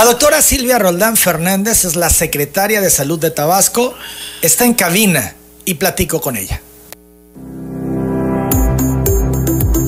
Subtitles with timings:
[0.00, 3.92] La doctora Silvia Roldán Fernández es la secretaria de Salud de Tabasco.
[4.40, 5.34] Está en cabina
[5.66, 6.62] y platico con ella.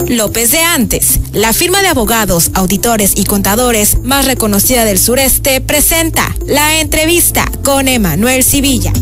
[0.09, 6.37] López de Antes, la firma de abogados, auditores y contadores más reconocida del sureste, presenta
[6.45, 8.93] la entrevista con Emanuel Civilla.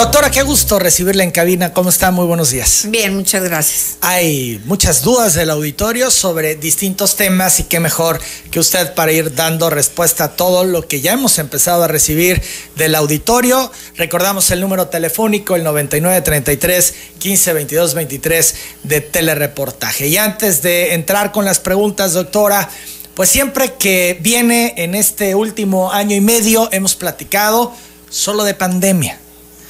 [0.00, 1.74] Doctora, qué gusto recibirla en cabina.
[1.74, 2.10] ¿Cómo está?
[2.10, 2.86] Muy buenos días.
[2.88, 3.98] Bien, muchas gracias.
[4.00, 8.18] Hay muchas dudas del auditorio sobre distintos temas y qué mejor
[8.50, 12.40] que usted para ir dando respuesta a todo lo que ya hemos empezado a recibir
[12.76, 13.70] del auditorio.
[13.96, 20.06] Recordamos el número telefónico, el 9933 152223 de telereportaje.
[20.06, 22.70] Y antes de entrar con las preguntas, doctora,
[23.12, 27.74] pues siempre que viene en este último año y medio hemos platicado
[28.08, 29.20] solo de pandemia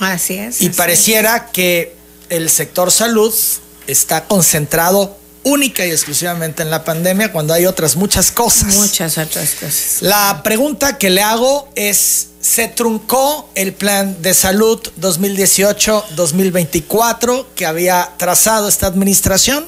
[0.01, 0.61] Así es.
[0.63, 1.95] y pareciera que
[2.29, 3.33] el sector salud
[3.87, 8.75] está concentrado única y exclusivamente en la pandemia cuando hay otras muchas cosas.
[8.77, 9.99] Muchas otras cosas.
[10.03, 18.11] La pregunta que le hago es, ¿se truncó el plan de salud 2018-2024 que había
[18.17, 19.65] trazado esta administración?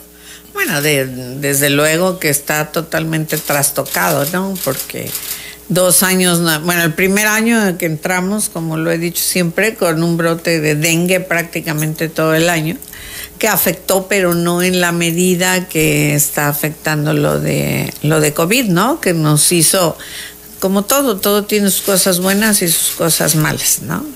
[0.53, 4.55] Bueno, de- desde luego que está totalmente trastocado, ¿no?
[4.65, 5.11] Porque
[5.69, 10.03] dos años, no- bueno, el primer año que entramos, como lo he dicho siempre, con
[10.03, 12.77] un brote de dengue prácticamente todo el año,
[13.39, 18.67] que afectó, pero no en la medida que está afectando lo de lo de COVID,
[18.67, 19.01] ¿no?
[19.01, 19.97] Que nos hizo
[20.63, 24.07] como todo, todo tiene sus cosas buenas y sus cosas malas, ¿no?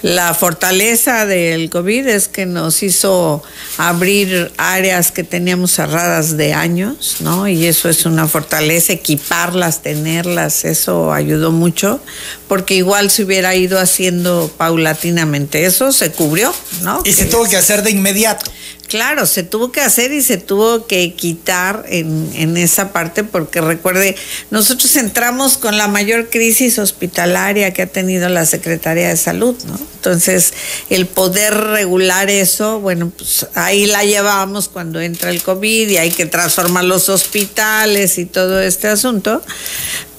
[0.00, 3.42] La fortaleza del COVID es que nos hizo
[3.76, 7.46] abrir áreas que teníamos cerradas de años, ¿no?
[7.48, 12.00] Y eso es una fortaleza, equiparlas, tenerlas, eso ayudó mucho,
[12.48, 15.66] porque igual se hubiera ido haciendo paulatinamente.
[15.66, 17.02] Eso se cubrió, ¿no?
[17.04, 18.50] Y se tuvo que hacer de inmediato.
[18.90, 23.60] Claro, se tuvo que hacer y se tuvo que quitar en, en esa parte porque
[23.60, 24.16] recuerde,
[24.50, 29.78] nosotros entramos con la mayor crisis hospitalaria que ha tenido la Secretaría de Salud, ¿no?
[29.94, 30.54] Entonces,
[30.88, 36.10] el poder regular eso, bueno, pues ahí la llevamos cuando entra el COVID y hay
[36.10, 39.40] que transformar los hospitales y todo este asunto.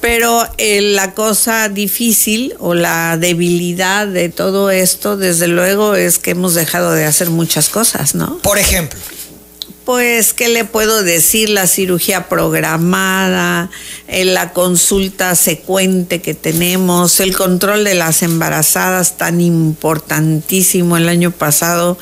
[0.02, 6.32] Pero eh, la cosa difícil o la debilidad de todo esto, desde luego, es que
[6.32, 8.40] hemos dejado de hacer muchas cosas, ¿no?
[8.40, 9.00] Por ejemplo,
[9.86, 11.50] Pues, ¿qué le puedo decir?
[11.50, 13.70] La cirugía programada,
[14.08, 20.98] eh, la consulta secuente que tenemos, el control de las embarazadas tan importantísimo.
[20.98, 21.98] El año pasado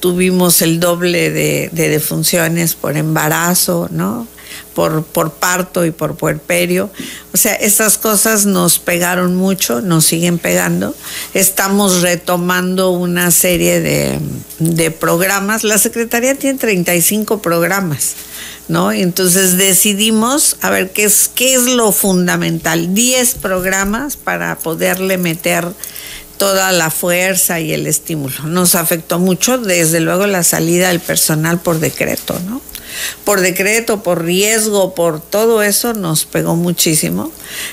[0.00, 4.26] tuvimos el doble de, de defunciones por embarazo, ¿no?
[4.74, 6.90] Por, por parto y por puerperio.
[7.32, 10.94] O sea, estas cosas nos pegaron mucho, nos siguen pegando.
[11.34, 14.18] Estamos retomando una serie de,
[14.58, 15.64] de programas.
[15.64, 18.14] La Secretaría tiene 35 programas,
[18.68, 18.92] ¿no?
[18.92, 22.94] Entonces decidimos, a ver, ¿qué es, qué es lo fundamental?
[22.94, 25.66] 10 programas para poderle meter
[26.38, 28.44] toda la fuerza y el estímulo.
[28.44, 32.62] Nos afectó mucho, desde luego, la salida del personal por decreto, ¿no?
[33.24, 37.30] Por decreto, por riesgo, por todo eso nos pegó muchísimo.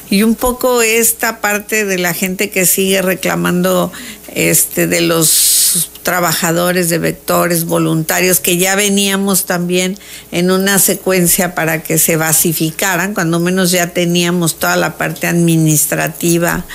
[0.09, 3.91] Y un poco esta parte de la gente que sigue reclamando
[4.33, 5.54] este, de los
[6.03, 9.97] trabajadores de vectores voluntarios que ya veníamos también
[10.31, 16.65] en una secuencia para que se basificaran, cuando menos ya teníamos toda la parte administrativa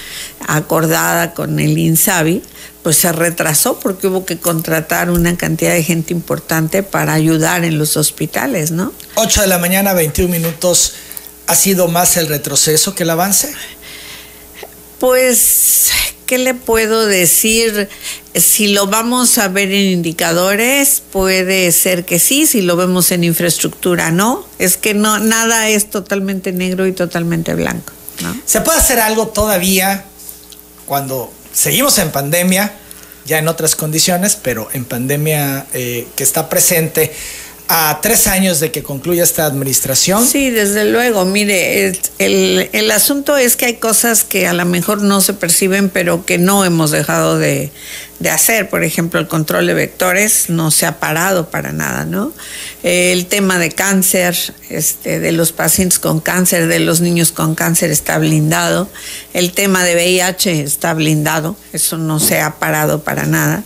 [0.47, 2.43] acordada con el INSABI,
[2.83, 7.79] pues se retrasó porque hubo que contratar una cantidad de gente importante para ayudar en
[7.79, 8.93] los hospitales, ¿no?
[9.17, 10.95] 8 de la mañana, 21 minutos.
[11.47, 13.53] ¿Ha sido más el retroceso que el avance?
[14.99, 15.91] Pues,
[16.31, 17.89] ¿qué le puedo decir?
[18.37, 23.25] Si lo vamos a ver en indicadores, puede ser que sí, si lo vemos en
[23.25, 24.47] infraestructura, no.
[24.61, 27.93] Es que no, nada es totalmente negro y totalmente blanco.
[28.45, 30.05] ¿Se puede hacer algo todavía
[30.87, 32.75] cuando seguimos en pandemia,
[33.27, 37.13] ya en otras condiciones, pero en pandemia eh, que está presente
[37.73, 40.27] a tres años de que concluya esta administración?
[40.27, 41.25] Sí, desde luego.
[41.25, 41.87] Mire,
[42.19, 46.27] el, el, asunto es que hay cosas que a lo mejor no se perciben, pero
[46.27, 47.71] que no hemos dejado de,
[48.19, 48.69] de hacer.
[48.69, 52.33] Por ejemplo, el control de vectores no se ha parado para nada, ¿no?
[52.83, 54.37] El tema de cáncer,
[54.69, 58.91] este, de los pacientes con cáncer, de los niños con cáncer está blindado.
[59.33, 61.55] El tema de VIH está blindado.
[61.73, 63.63] Eso no se ha parado para nada.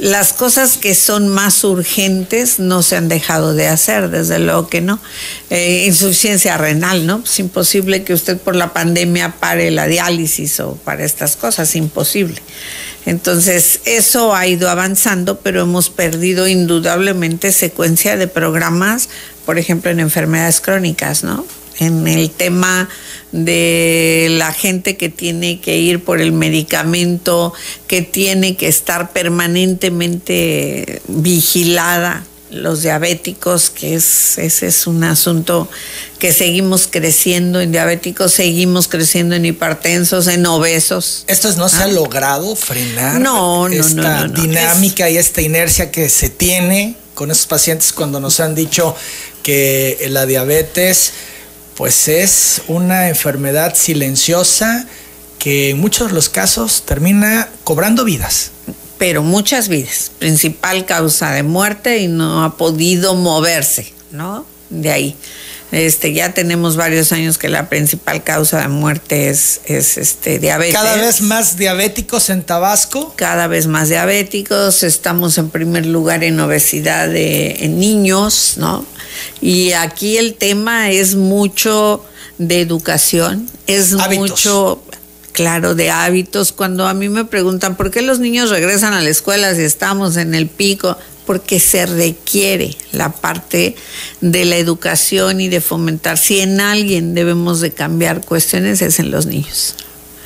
[0.00, 4.80] Las cosas que son más urgentes no se han dejado de hacer, desde luego que
[4.80, 4.98] no.
[5.50, 7.22] Eh, insuficiencia renal, ¿no?
[7.24, 12.42] Es imposible que usted por la pandemia pare la diálisis o para estas cosas, imposible.
[13.06, 19.08] Entonces, eso ha ido avanzando, pero hemos perdido indudablemente secuencia de programas,
[19.46, 21.46] por ejemplo, en enfermedades crónicas, ¿no?
[21.78, 22.88] En el tema
[23.32, 27.52] de la gente que tiene que ir por el medicamento,
[27.86, 35.70] que tiene que estar permanentemente vigilada, los diabéticos, que es, ese es un asunto
[36.18, 41.24] que seguimos creciendo en diabéticos, seguimos creciendo en hipertensos, en obesos.
[41.28, 41.88] ¿Esto no se ha ah.
[41.88, 47.92] logrado frenar no, no, esta dinámica y esta inercia que se tiene con esos pacientes
[47.92, 48.94] cuando nos han dicho
[49.42, 51.12] que la diabetes
[51.82, 54.86] pues es una enfermedad silenciosa
[55.40, 58.52] que en muchos de los casos termina cobrando vidas.
[58.98, 64.46] Pero muchas vidas, principal causa de muerte y no ha podido moverse, ¿no?
[64.70, 65.16] De ahí.
[65.72, 70.74] Este, ya tenemos varios años que la principal causa de muerte es, es este, diabetes.
[70.74, 73.14] Cada vez más diabéticos en Tabasco.
[73.16, 74.82] Cada vez más diabéticos.
[74.82, 78.84] Estamos en primer lugar en obesidad de, en niños, ¿no?
[79.40, 82.04] Y aquí el tema es mucho
[82.36, 84.82] de educación, es mucho,
[85.32, 86.52] claro, de hábitos.
[86.52, 90.18] Cuando a mí me preguntan por qué los niños regresan a la escuela si estamos
[90.18, 93.76] en el pico, porque se requiere la parte
[94.20, 96.18] de la educación y de fomentar.
[96.18, 99.74] Si en alguien debemos de cambiar cuestiones es en los niños.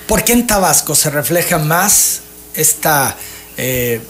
[0.07, 2.21] ¿Por qué en Tabasco se refleja más
[2.55, 3.17] esta,
[3.57, 4.01] eh,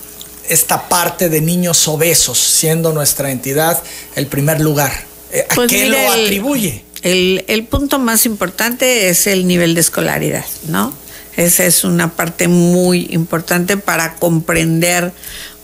[0.49, 3.83] esta parte de niños obesos, siendo nuestra entidad
[4.15, 4.93] el primer lugar?
[5.33, 6.85] Eh, ¿A pues qué lo atribuye?
[7.03, 10.93] El, el punto más importante es el nivel de escolaridad, ¿no?
[11.37, 15.13] Esa es una parte muy importante para comprender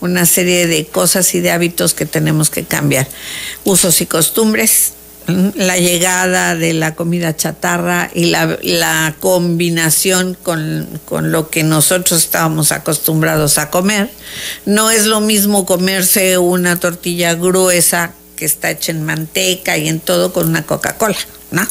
[0.03, 3.07] una serie de cosas y de hábitos que tenemos que cambiar.
[3.63, 4.91] Usos y costumbres,
[5.55, 12.73] la llegada de la comida chatarra y la, combinación con, con, lo que nosotros estábamos
[12.73, 14.09] acostumbrados a comer.
[14.65, 20.01] No es lo mismo comerse una tortilla gruesa que está hecha en manteca y en
[20.01, 21.17] todo con una Coca-Cola,
[21.51, 21.65] ¿no?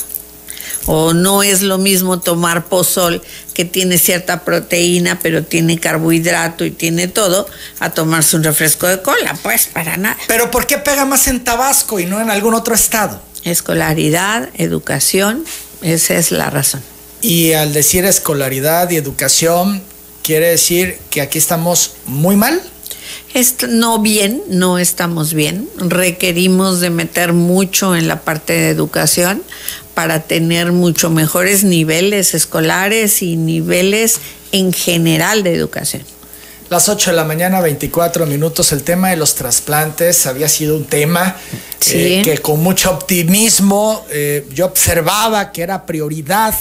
[0.87, 3.23] O no es lo mismo tomar pozol
[3.55, 7.47] que tiene cierta proteína pero tiene carbohidrato y tiene todo
[7.81, 10.17] a tomarse un refresco de cola, pues para nada.
[10.29, 13.20] Pero ¿por qué pega más en Tabasco y no en algún otro estado?
[13.44, 15.44] Escolaridad, educación,
[15.82, 16.82] esa es la razón.
[17.23, 19.82] Y al decir escolaridad y educación,
[20.23, 22.61] quiere decir que aquí estamos muy mal.
[23.69, 25.69] no bien, no estamos bien.
[25.76, 29.43] Requerimos de meter mucho en la parte de educación
[29.94, 34.21] para tener mucho mejores niveles escolares y niveles
[34.53, 36.03] en general de educación.
[36.73, 38.73] Las 8 de la mañana, 24 minutos.
[38.73, 41.37] El tema de los trasplantes había sido un tema
[41.91, 46.55] eh, que con mucho optimismo eh, yo observaba que era prioridad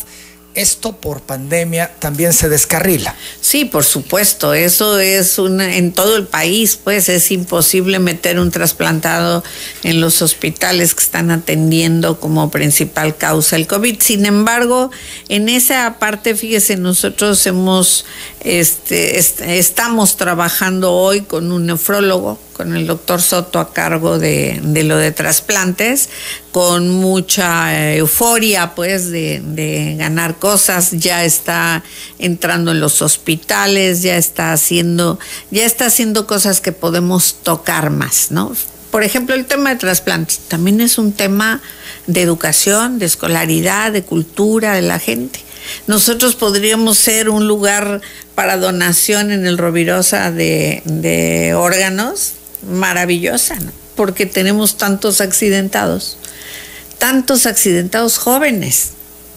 [0.56, 3.15] esto por pandemia también se descarrila.
[3.39, 8.51] Sí, por supuesto, eso es una en todo el país, pues es imposible meter un
[8.51, 9.44] trasplantado
[9.83, 14.01] en los hospitales que están atendiendo como principal causa el COVID.
[14.01, 14.92] Sin embargo,
[15.30, 18.06] en esa parte, fíjese, nosotros hemos
[18.42, 19.19] este,
[19.57, 25.12] estamos trabajando hoy con un nefrólogo con el doctor Soto a cargo de, lo de
[25.12, 26.10] trasplantes,
[26.52, 31.84] con mucha euforia pues de, ganar cosas, ya está
[32.19, 35.18] entrando en los hospitales, ya está haciendo,
[35.50, 38.56] ya está haciendo cosas que podemos tocar más, ¿no?
[38.92, 41.62] Por ejemplo, el tema de trasplantes también es un tema
[42.06, 45.40] de educación, de escolaridad, de cultura de la gente.
[45.88, 48.01] Nosotros podríamos ser un lugar
[48.36, 53.58] para donación en el Rovirosa de, de órganos maravillosa,
[53.96, 56.18] porque tenemos tantos accidentados,
[56.98, 58.91] tantos accidentados jóvenes.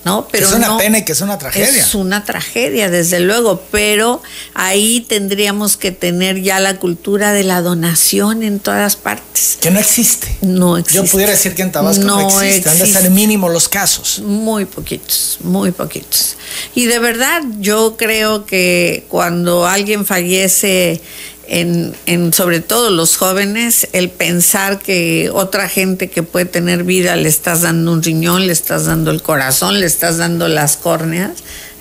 [0.04, 0.28] ¿no?
[0.31, 1.83] Pero es una pena y que es una tragedia.
[1.83, 7.62] Es una tragedia, desde luego, pero ahí tendríamos que tener ya la cultura de la
[7.62, 9.59] donación en todas partes.
[9.61, 10.37] Que no existe.
[10.43, 11.07] No existe.
[11.07, 14.21] Yo pudiera decir que en Tabasco no, existe, han de ser mínimo los casos.
[14.21, 16.37] Muy poquitos, muy poquitos.
[16.75, 21.00] Y de verdad, yo creo que cuando alguien fallece
[21.48, 27.28] en, sobre todo los jóvenes, el pensar que otra gente que puede tener vida le
[27.28, 31.32] estás dando un riñón, le estás dando el corazón, le estás dando las córneas,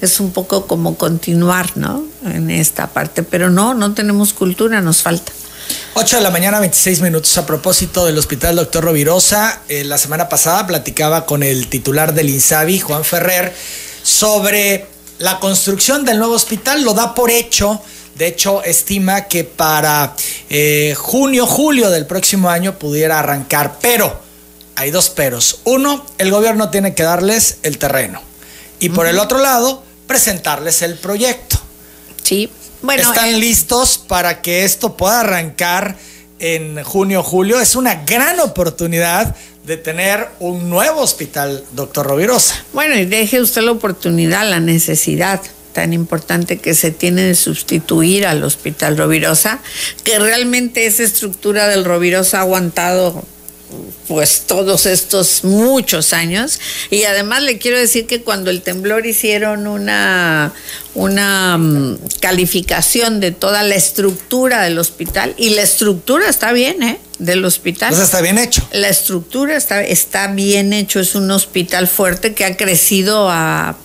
[0.02, 2.04] es un poco como continuar, ¿no?
[2.26, 5.32] En esta parte, pero no, no tenemos cultura, nos falta.
[5.96, 7.38] 8 de la mañana, 26 minutos.
[7.38, 12.30] A propósito del Hospital Doctor Rovirosa, eh, la semana pasada platicaba con el titular del
[12.30, 13.54] INSABI, Juan Ferrer,
[14.02, 14.88] sobre
[15.20, 16.84] la construcción del nuevo hospital.
[16.84, 17.82] Lo da por hecho
[18.16, 20.16] de hecho, estima que para
[20.50, 24.20] eh, junio, julio del próximo año pudiera arrancar, pero
[24.76, 25.62] hay dos peros.
[25.64, 28.22] Uno, el gobierno tiene que darles el terreno.
[28.80, 31.60] Y por el otro lado, presentarles el proyecto.
[32.22, 32.52] Sí,
[32.82, 33.02] bueno.
[33.02, 35.98] ¿Están eh, listos para que esto pueda arrancar
[36.38, 37.60] en junio, julio?
[37.60, 42.64] Es una gran oportunidad de tener un nuevo hospital, doctor Rovirosa.
[42.74, 45.42] Bueno, y deje usted la oportunidad, la necesidad
[45.74, 49.60] tan importante que se tiene de sustituir al Hospital Rovirosa,
[50.04, 53.26] que realmente esa estructura del Rovirosa ha aguantado
[54.08, 59.68] pues todos estos muchos años y además le quiero decir que cuando el temblor hicieron
[59.68, 60.54] una
[60.96, 67.00] una um, calificación de toda la estructura del hospital y la estructura está bien, ¿eh?
[67.20, 67.90] Del hospital.
[67.90, 68.68] Pues está bien hecho.
[68.74, 73.78] La estructura está, está bien hecho, es un hospital fuerte que ha crecido a,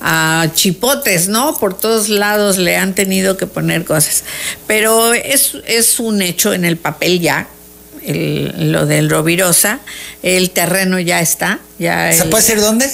[0.00, 1.58] a chipotes, ¿no?
[1.58, 4.24] Por todos lados le han tenido que poner cosas.
[4.66, 7.48] Pero es, es un hecho en el papel ya,
[8.06, 9.80] el, lo del Rovirosa,
[10.22, 11.60] el terreno ya está.
[11.78, 12.90] Ya ¿Se puede decir dónde?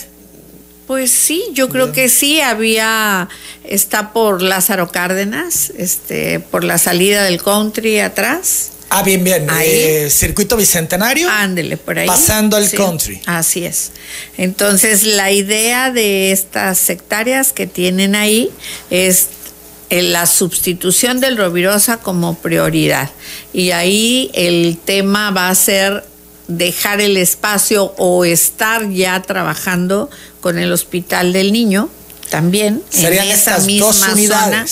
[0.87, 3.29] Pues sí, yo creo que sí, había,
[3.63, 8.71] está por Lázaro Cárdenas, este, por la salida del country atrás.
[8.93, 9.49] Ah, bien, bien.
[9.49, 9.69] Ahí.
[9.71, 11.31] Eh, circuito Bicentenario.
[11.31, 12.09] Ándele, por ahí.
[12.09, 13.23] Pasando el Sí, country.
[13.27, 13.93] Así es.
[14.37, 18.51] Entonces, la idea de estas hectáreas que tienen ahí
[18.91, 19.29] es
[19.91, 23.11] la sustitución del Rovirosa como prioridad.
[23.53, 26.05] Y ahí el tema va a ser
[26.49, 31.91] dejar el espacio o estar ya trabajando con el Hospital del Niño
[32.31, 34.65] también Serían en esa misma dos zona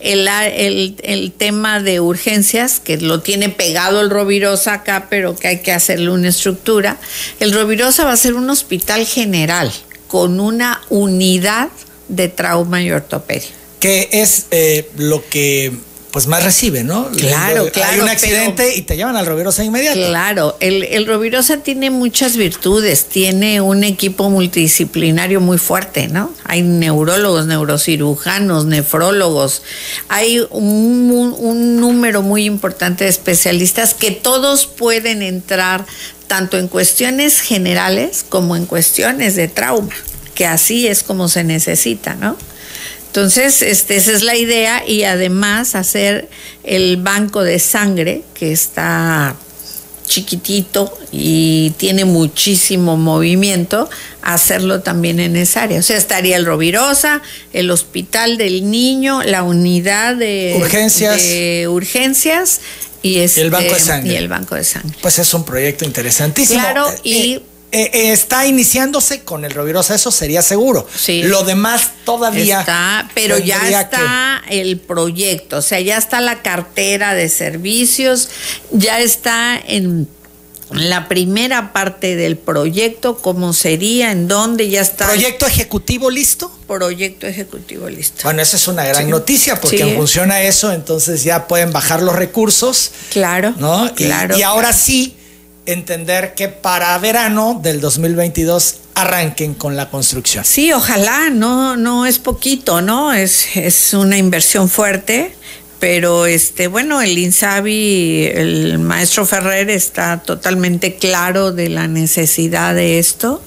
[0.00, 5.48] el, el, el tema de urgencias, que lo tiene pegado el Rovirosa acá, pero que
[5.48, 6.98] hay que hacerle una estructura.
[7.40, 9.72] El Rovirosa va a ser un hospital general
[10.08, 11.70] con una unidad
[12.08, 13.48] de trauma y ortopedia.
[13.84, 15.72] Que es eh, lo que
[16.10, 17.08] pues más recibe, ¿no?
[17.10, 19.98] Claro, Hay claro, un accidente y te llevan al Rovirosa inmediato.
[19.98, 26.32] Claro, el, el Rovirosa tiene muchas virtudes, tiene un equipo multidisciplinario muy fuerte, ¿no?
[26.44, 29.62] Hay neurólogos, neurocirujanos, nefrólogos,
[30.08, 35.84] hay un- un número muy importante de especialistas que todos pueden entrar
[36.28, 39.92] tanto en cuestiones generales como en cuestiones de trauma,
[40.36, 42.36] que así es como se necesita, ¿no?
[43.14, 46.28] Entonces, este, esa es la idea y además hacer
[46.64, 49.36] el banco de sangre que está
[50.04, 53.88] chiquitito y tiene muchísimo movimiento,
[54.20, 55.78] hacerlo también en esa área.
[55.78, 61.22] O sea, estaría el Rovirosa, el Hospital del Niño, la unidad de Urgencias.
[61.22, 62.62] de urgencias
[63.00, 64.12] y, este, el banco de sangre.
[64.12, 64.98] y el banco de sangre.
[65.00, 66.58] Pues es un proyecto interesantísimo.
[66.58, 67.42] Claro, Eh, y-
[67.74, 70.86] eh, eh, está iniciándose con el Rovirosa, eso sería seguro.
[70.96, 71.22] Sí.
[71.24, 72.60] Lo demás todavía.
[72.60, 78.28] Está, pero ya que- está el proyecto, o sea, ya está la cartera de servicios,
[78.70, 80.08] ya está en
[80.70, 86.50] la primera parte del proyecto, cómo sería, en dónde ya está ¿Proyecto ejecutivo listo?
[86.66, 88.22] proyecto ejecutivo listo.
[88.24, 89.10] Bueno, esa es una gran Sí.
[89.10, 89.82] noticia porque Sí.
[89.82, 93.92] en función a eso, entonces ya pueden bajar los recursos, Claro, ¿no?
[93.94, 94.36] Claro.
[94.38, 95.14] y, ahora sí
[95.66, 100.44] entender que para verano del 2022 arranquen con la construcción.
[100.44, 103.12] Sí, ojalá, no, no es poquito, ¿no?
[103.12, 105.34] Es, es una inversión fuerte,
[105.80, 112.98] pero este, bueno, el Insabi, el maestro Ferrer está totalmente claro de la necesidad de
[112.98, 113.42] esto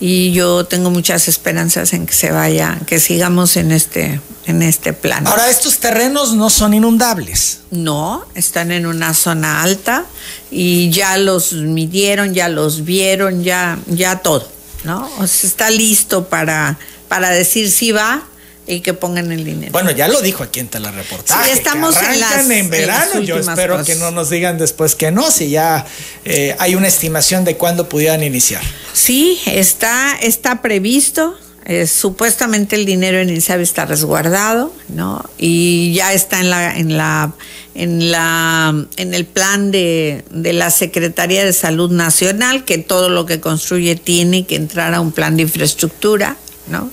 [0.00, 4.94] y yo tengo muchas esperanzas en que se vaya, que sigamos en este, en este
[4.94, 5.26] plan.
[5.26, 7.60] Ahora, estos terrenos no son inundables.
[7.70, 10.06] No, están en una zona alta
[10.50, 14.50] y ya los midieron, ya los vieron, ya, ya todo,
[14.84, 15.08] ¿no?
[15.18, 16.78] O sea, está listo para,
[17.08, 18.24] para decir si va
[18.70, 19.72] y que pongan el dinero.
[19.72, 21.44] Bueno, ya lo dijo aquí en Telereportaje.
[21.44, 23.10] Sí, estamos que en las- en en verano.
[23.16, 23.86] las Yo espero cosas.
[23.86, 25.84] que no nos digan después que no, si ya
[26.24, 28.62] eh, hay una estimación de cuándo pudieran iniciar.
[28.92, 31.36] Sí, está, está previsto.
[31.66, 35.22] eh, supuestamente el dinero en INSABI está resguardado, ¿no?
[35.38, 37.32] Y ya está en la, en la,
[37.76, 43.24] en la, en el plan de, de la Secretaría de Salud Nacional, que todo lo
[43.26, 46.36] que construye tiene que entrar a un plan de infraestructura,
[46.70, 46.90] ¿no?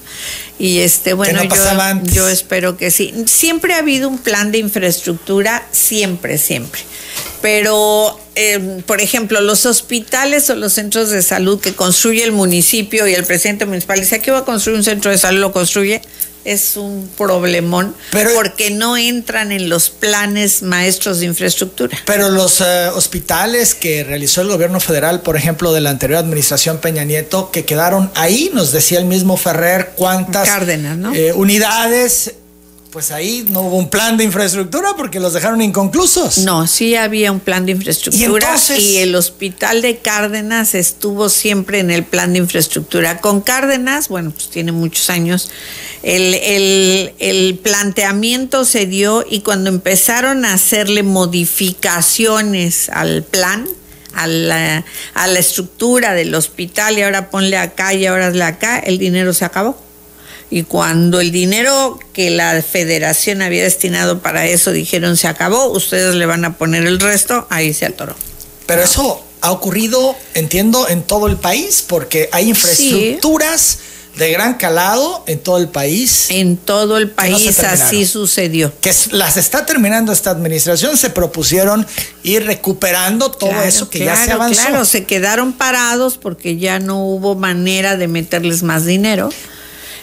[0.59, 3.13] Y este, bueno, no yo espero que sí.
[3.27, 6.81] Siempre ha habido un plan de infraestructura, siempre, siempre.
[7.41, 13.07] Pero, eh, por ejemplo, los hospitales o los centros de salud que construye el municipio
[13.07, 16.01] y el presidente municipal dice, aquí va a construir un centro de salud, lo construye,
[16.47, 21.97] es un problemón Pero- porque no entran en los planes maestros de infraestructura.
[22.05, 26.77] Pero los eh, hospitales que realizó el gobierno federal, por ejemplo, de la anterior administración
[26.77, 31.13] Peña Nieto, que quedaron ahí, nos decía el mismo Ferrer cuántas Cárdenas, ¿no?
[31.13, 32.35] eh, unidades,
[32.97, 36.39] pues ahí no hubo un plan de infraestructura porque los dejaron inconclusos.
[36.39, 38.23] No, sí había un plan de infraestructura
[38.81, 43.21] ¿Y el hospital de Cárdenas estuvo siempre en el plan de infraestructura.
[43.21, 45.51] Con Cárdenas, bueno, pues tiene muchos años,
[46.01, 53.67] el, el- el planteamiento se dio y cuando empezaron a hacerle modificaciones al plan,
[54.15, 58.79] a la, a la estructura del hospital y ahora ponle acá y ahora hazle acá,
[58.79, 59.85] el dinero se acabó.
[60.49, 66.15] Y cuando el dinero que la federación había destinado para eso dijeron se acabó, ustedes
[66.15, 68.15] le van a poner el resto, ahí se atoró.
[68.65, 73.79] Pero eso ha ocurrido, entiendo, en todo el país, porque hay infraestructuras
[74.17, 76.27] de gran calado en todo el país.
[76.29, 78.73] En todo el país así sucedió.
[78.81, 81.85] Que las está terminando esta administración, se propusieron
[82.23, 84.61] ir recuperando todo eso que ya se avanzó.
[84.61, 89.29] Claro, se quedaron parados porque ya no hubo manera de meterles más dinero.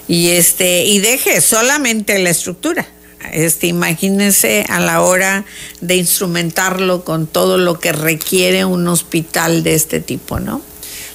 [0.09, 2.87] Y este, y deje solamente la estructura.
[3.33, 5.45] Este, imagínense a la hora
[5.81, 10.61] de instrumentarlo con todo lo que requiere un hospital de este tipo, ¿no?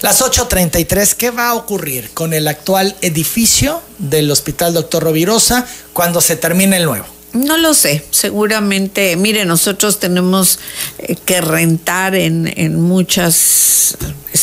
[0.02, 6.22] Las 8.33, ¿qué va a ocurrir con el actual edificio del Hospital Doctor Rovirosa cuando
[6.22, 7.06] se termine el nuevo?
[7.34, 10.60] No lo sé, seguramente, mire, nosotros tenemos
[10.98, 13.98] eh, que rentar en, en muchos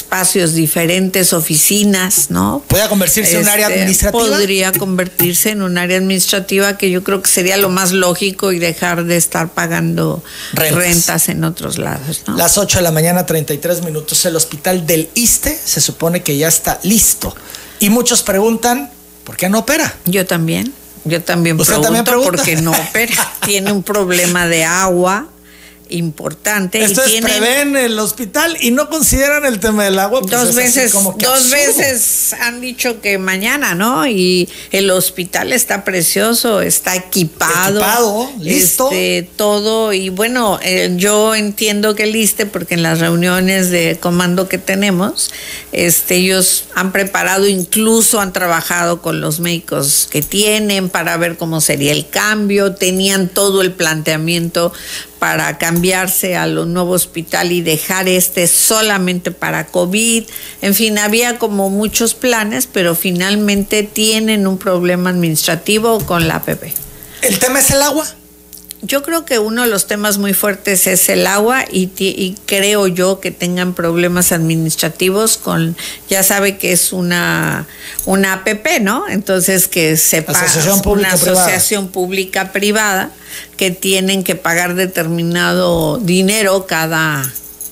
[0.07, 2.63] espacios diferentes, oficinas, ¿no?
[2.69, 4.25] ¿Puede convertirse en un área este, administrativa?
[4.25, 8.61] Podría convertirse en un área administrativa que yo creo que sería lo más lógico y
[8.61, 10.23] dejar de estar pagando
[10.53, 12.37] rentas, en otros lados, ¿no?
[12.37, 16.47] Las 8 de la mañana, 33 minutos, el hospital del ISTE se supone que ya
[16.47, 17.35] está listo.
[17.81, 18.93] Y muchos preguntan,
[19.25, 19.93] ¿por qué no opera?
[20.05, 20.73] Yo también.
[21.05, 23.33] Yo también pregunto porque no opera.
[23.45, 25.29] Tiene un problema de agua
[25.88, 26.83] importante.
[26.83, 30.21] Esto y es prevén el hospital y no consideran el tema del agua.
[30.21, 34.07] Pues dos veces, dos veces han dicho que mañana, ¿no?
[34.07, 41.35] Y el hospital está precioso, está equipado, equipado listo, este, todo y bueno, eh, yo
[41.35, 45.31] entiendo que liste porque en las reuniones de comando que tenemos,
[45.73, 51.61] este, ellos han preparado, incluso han trabajado con los médicos que tienen para ver cómo
[51.61, 54.73] sería el cambio, tenían todo el planteamiento
[55.19, 60.25] para cambiarse a lo nuevo hospital y dejar este solamente para COVID.
[60.63, 66.65] En fin, había como muchos planes, pero finalmente tienen un problema administrativo con la APP.
[67.23, 68.07] ¿El tema es el agua?
[68.82, 73.21] Yo creo que uno de los temas muy fuertes es el agua y, creo yo
[73.21, 75.76] que tengan problemas administrativos con,
[76.10, 77.67] ya sabe que es una,
[78.04, 79.08] una APP, ¿no?
[79.08, 80.47] Entonces que se paga
[80.84, 83.10] una asociación pública privada
[83.56, 87.23] que tienen que pagar determinado dinero cada,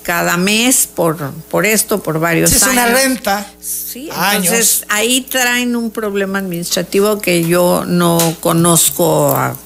[0.02, 2.62] cada mes por, por esto, por varios años.
[2.62, 3.52] Es una renta.
[3.60, 9.56] Sí, entonces ahí traen un problema administrativo que yo no conozco a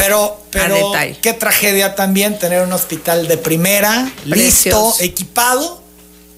[0.00, 5.82] pero, pero qué tragedia también tener un hospital de primera, listo, equipado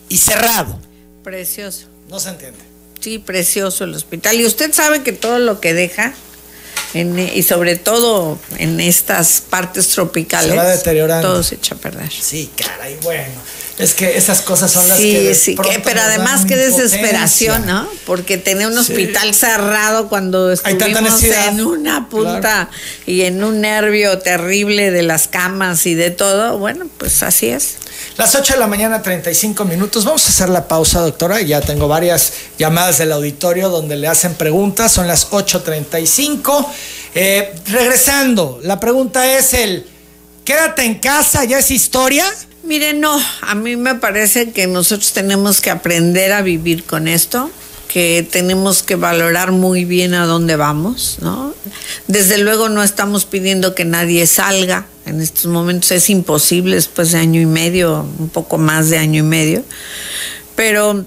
[0.08, 0.78] y cerrado.
[1.22, 1.86] Precioso.
[2.08, 2.58] No se entiende.
[3.00, 4.36] Sí, precioso el hospital.
[4.36, 6.14] Y usted sabe que todo lo que deja,
[6.94, 11.28] y sobre todo en estas partes tropicales, se va deteriorando.
[11.28, 12.10] Todo se echa a perder.
[12.12, 13.40] Sí, caray, bueno.
[13.78, 15.34] Es que esas cosas son las que.
[15.34, 17.88] Sí, sí, pero además qué desesperación, ¿no?
[18.04, 22.68] Porque tener un hospital cerrado cuando estuvimos en una punta
[23.06, 27.76] y en un nervio terrible de las camas y de todo, bueno, pues así es.
[28.16, 30.04] Las 8 de la mañana, 35 minutos.
[30.04, 31.40] Vamos a hacer la pausa, doctora.
[31.40, 34.92] Ya tengo varias llamadas del auditorio donde le hacen preguntas.
[34.92, 36.66] Son las 8.35.
[37.14, 39.86] Eh, regresando, la pregunta es el,
[40.44, 41.44] ¿quédate en casa?
[41.44, 42.24] ¿Ya es historia?
[42.64, 47.50] Mire, no, a mí me parece que nosotros tenemos que aprender a vivir con esto,
[47.88, 51.54] que tenemos que valorar muy bien a dónde vamos, ¿no?
[52.06, 57.18] Desde luego no estamos pidiendo que nadie salga, en estos momentos es imposible después de
[57.18, 59.64] año y medio, un poco más de año y medio,
[60.54, 61.04] pero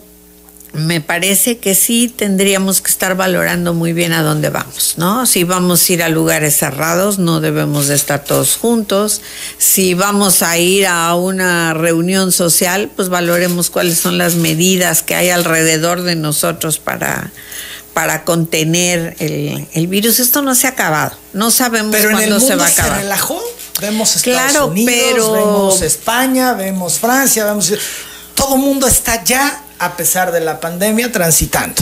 [0.75, 5.25] me parece que sí tendríamos que estar valorando muy bien a dónde vamos, ¿no?
[5.25, 9.21] Si vamos a ir a lugares cerrados, no debemos de estar todos juntos.
[9.57, 15.15] Si vamos a ir a una reunión social, pues valoremos cuáles son las medidas que
[15.15, 17.31] hay alrededor de nosotros para,
[17.93, 20.19] para contener el, virus.
[20.19, 21.15] Esto no se ha acabado.
[21.33, 22.97] No sabemos cuándo se va a acabar.
[22.97, 23.41] Se relajó.
[23.81, 27.73] Vemos Estados Unidos, vemos España, vemos Francia, vemos
[28.35, 31.81] todo el mundo está ya a pesar de la pandemia, transitando.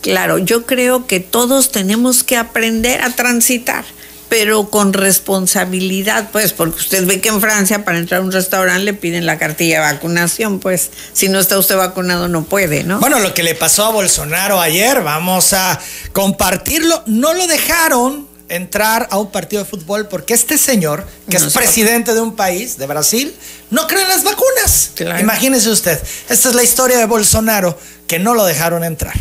[0.00, 3.84] Claro, yo creo que todos tenemos que aprender a transitar,
[4.28, 8.84] pero con responsabilidad, pues, porque usted ve que en Francia para entrar a un restaurante
[8.84, 13.00] le piden la cartilla de vacunación, pues, si no está usted vacunado no puede, ¿no?
[13.00, 15.80] Bueno, lo que le pasó a Bolsonaro ayer, vamos a
[16.12, 21.52] compartirlo, no lo dejaron entrar a un partido de fútbol porque este señor, que es
[21.52, 23.34] presidente de un país, de Brasil,
[23.70, 24.92] no cree en las vacunas.
[25.20, 29.14] Imagínese usted, esta es la historia de Bolsonaro, que no lo dejaron entrar.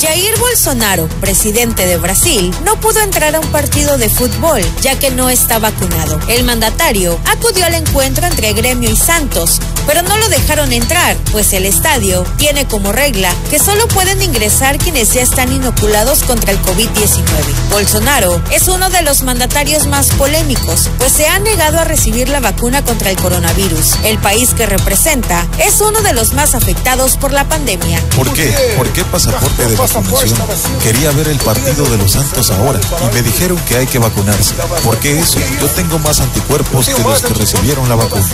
[0.00, 5.10] Jair Bolsonaro, presidente de Brasil, no pudo entrar a un partido de fútbol ya que
[5.10, 6.18] no está vacunado.
[6.26, 9.60] El mandatario acudió al encuentro entre Gremio y Santos,
[9.92, 14.78] pero no lo dejaron entrar, pues el estadio tiene como regla que solo pueden ingresar
[14.78, 17.24] quienes ya están inoculados contra el COVID-19.
[17.72, 22.38] Bolsonaro es uno de los mandatarios más polémicos, pues se ha negado a recibir la
[22.38, 23.96] vacuna contra el coronavirus.
[24.04, 28.00] El país que representa es uno de los más afectados por la pandemia.
[28.14, 28.46] ¿Por qué?
[28.76, 30.38] ¿Por qué pasaporte de vacunación?
[30.84, 32.78] Quería ver el partido de los Santos ahora
[33.10, 34.54] y me dijeron que hay que vacunarse.
[34.84, 35.40] ¿Por qué eso?
[35.60, 38.24] Yo tengo más anticuerpos que los que recibieron la vacuna.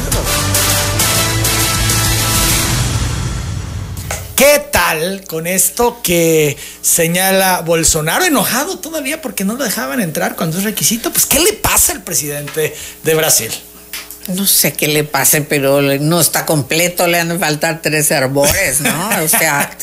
[4.86, 10.64] Tal con esto que señala Bolsonaro enojado todavía porque no lo dejaban entrar cuando es
[10.64, 11.12] requisito?
[11.12, 13.50] Pues ¿qué le pasa al presidente de Brasil?
[14.28, 18.80] No sé qué le pase, pero no está completo, le han de faltar tres herbores,
[18.80, 19.08] ¿no?
[19.22, 19.76] O sea,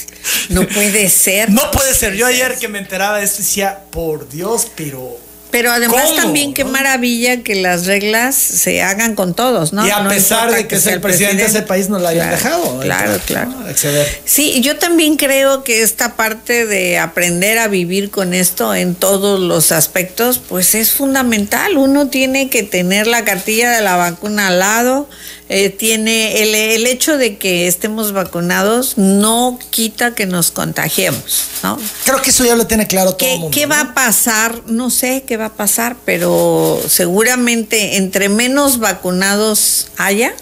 [0.50, 1.50] no puede ser.
[1.54, 2.14] No puede ser.
[2.14, 5.18] Yo ayer que me enteraba de esto decía, por Dios, pero
[5.54, 6.16] pero además ¿Cómo?
[6.16, 9.86] también qué maravilla que las reglas se hagan con todos, ¿no?
[9.86, 12.30] y a No pesar de que, es el presidente de ese país, no la hayan
[12.30, 12.80] Claro, dejado.
[12.80, 13.50] Claro, claro.
[13.52, 13.68] ¿no?
[13.68, 14.22] Acceder.
[14.26, 19.40] Sí, yo también creo que esta parte de aprender a vivir con esto en todos
[19.40, 21.78] los aspectos, pues es fundamental.
[21.78, 25.08] Uno tiene que tener la cartilla de la vacuna al lado.
[25.50, 31.78] Eh, tiene el, el hecho de que estemos vacunados no quita que nos contagiemos, ¿no?
[32.06, 33.56] Creo que eso ya lo tiene claro todo ¿Qué, el mundo.
[33.56, 33.92] qué va ¿no?
[33.92, 34.62] a pasar?
[34.68, 40.34] No sé qué va a pasar, pero seguramente entre menos vacunados haya,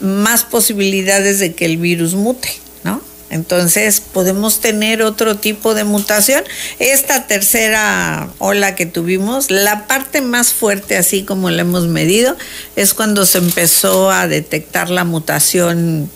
[0.00, 2.48] más posibilidades de que el virus mute,
[2.82, 3.00] ¿no?
[3.34, 6.44] Entonces podemos tener otro tipo de mutación.
[6.78, 12.36] Esta tercera ola que tuvimos, la parte más fuerte, así como la hemos medido,
[12.76, 16.08] es cuando se empezó a detectar la mutación.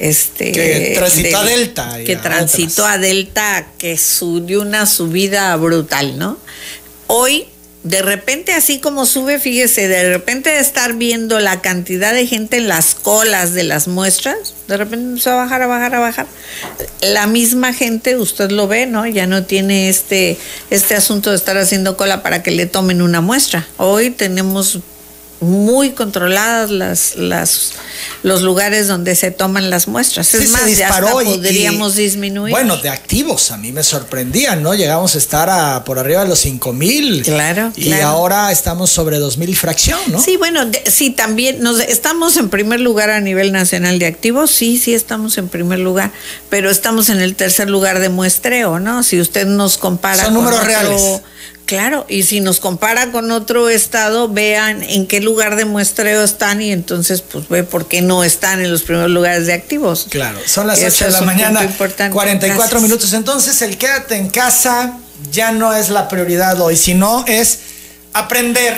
[0.00, 2.96] Este, Que transitó a del- Delta Que transitó otras.
[2.96, 6.36] a Delta, que subió una subida brutal, ¿no?
[7.06, 7.46] Hoy,
[7.84, 12.56] de repente, así como sube, fíjese, de repente de estar viendo la cantidad de gente
[12.56, 16.26] en las colas de las muestras, de repente empezó a bajar, a bajar, a bajar.
[17.02, 19.06] La misma gente, usted lo ve, ¿no?
[19.06, 20.38] Ya no tiene este,
[20.70, 23.68] este asunto de estar haciendo cola para que le tomen una muestra.
[23.76, 24.78] Hoy tenemos
[25.40, 27.72] muy controladas las, las
[28.22, 30.26] los lugares donde se toman las muestras.
[30.28, 32.50] Sí, es se más, ya hasta podríamos y, disminuir.
[32.52, 34.74] Bueno, de activos, a mí me sorprendían, ¿no?
[34.74, 37.22] Llegamos a estar a, por arriba de los 5 mil.
[37.22, 38.06] Claro, Y claro.
[38.08, 40.20] ahora estamos sobre 2 mil y fracción, ¿no?
[40.22, 44.50] Sí, bueno, de- sí, también nos, estamos en primer lugar a nivel nacional de activos,
[44.50, 46.10] sí, sí estamos en primer lugar,
[46.48, 49.02] pero estamos en el tercer lugar de muestreo, ¿no?
[49.02, 51.20] Si usted nos compara Son números otro- reales.
[51.66, 56.60] Claro, y si nos compara con otro estado, vean en qué lugar de muestreo están
[56.60, 60.06] y entonces pues ve por qué no están en los primeros lugares de activos.
[60.10, 62.12] Claro, son las Ese 8 de la mañana, punto importante.
[62.12, 62.82] 44 Gracias.
[62.82, 63.12] minutos.
[63.14, 64.98] Entonces, el quédate en casa
[65.32, 67.58] ya no es la prioridad hoy, sino es
[68.12, 68.74] aprender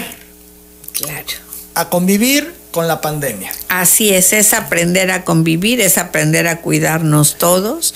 [0.92, 1.26] Claro.
[1.74, 3.50] a convivir con la pandemia.
[3.68, 7.94] Así es, es aprender a convivir, es aprender a cuidarnos todos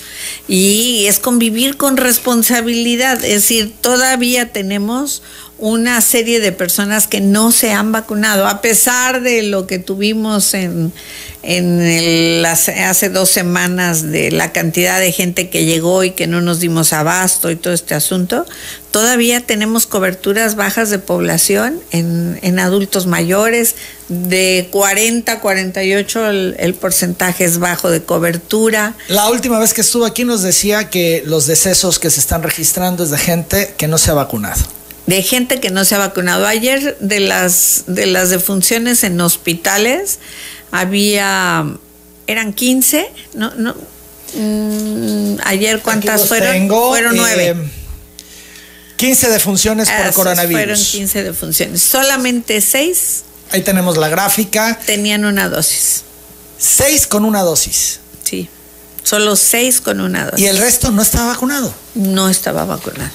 [0.48, 3.22] y es convivir con responsabilidad.
[3.22, 5.22] Es decir, todavía tenemos
[5.60, 10.54] una serie de personas que no se han vacunado, a pesar de lo que tuvimos
[10.54, 10.92] en,
[11.42, 16.40] en el- hace, dos semanas de la cantidad de gente que llegó y que no
[16.40, 18.46] nos dimos abasto y todo este asunto,
[18.90, 23.74] todavía tenemos coberturas bajas de población en, en adultos mayores,
[24.08, 28.94] de 40 a 48 el, el porcentaje es bajo de cobertura.
[29.08, 33.04] La última vez que estuvo aquí nos decía que los decesos que se están registrando
[33.04, 34.60] es de gente que no se ha vacunado.
[35.10, 36.46] De gente que no se ha vacunado.
[36.46, 40.20] Ayer de las de las defunciones en hospitales
[40.70, 41.66] había
[42.28, 43.74] eran 15, no no
[44.34, 46.52] mm, ayer cuántas fueron?
[46.52, 47.56] tengo, fueron eh, nueve.
[48.96, 50.62] 15 defunciones por coronavirus.
[50.62, 51.82] Fueron 15 defunciones.
[51.82, 54.78] Solamente 6 Ahí tenemos la gráfica.
[54.86, 56.04] tenían una dosis.
[56.58, 57.98] 6 con una dosis.
[58.22, 58.48] Sí.
[59.02, 60.40] Solo 6 con una dosis.
[60.40, 61.74] Y el resto no estaba vacunado.
[61.94, 63.10] no estaba vacunado.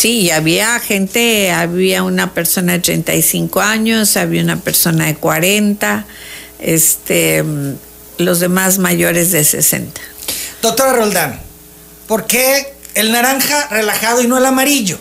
[0.00, 6.06] Sí, había gente, había una persona de 35 años, había una persona de 40,
[6.58, 7.44] este,
[8.16, 10.00] los demás mayores de 60.
[10.62, 11.38] Doctora Roldán,
[12.06, 14.98] ¿por qué el naranja relajado y no el amarillo?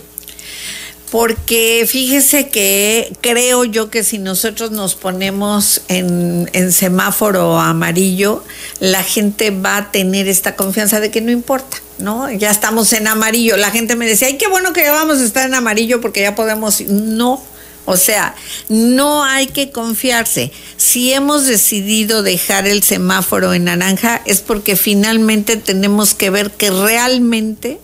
[1.12, 8.43] Porque fíjese que creo yo que si nosotros nos ponemos en, en semáforo amarillo,
[8.79, 12.31] la gente va a tener esta confianza de que no importa, ¿no?
[12.31, 13.57] Ya estamos en amarillo.
[13.57, 16.21] La gente me decía, ay, qué bueno que ya vamos a estar en amarillo porque
[16.21, 16.81] ya podemos.
[16.81, 17.43] No.
[17.85, 18.35] O sea,
[18.67, 20.51] no hay que confiarse.
[20.77, 26.69] Si hemos decidido dejar el semáforo en naranja es porque finalmente tenemos que ver que
[26.69, 27.79] realmente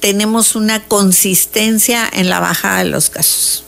[0.00, 3.64] tenemos una consistencia en la bajada de los casos.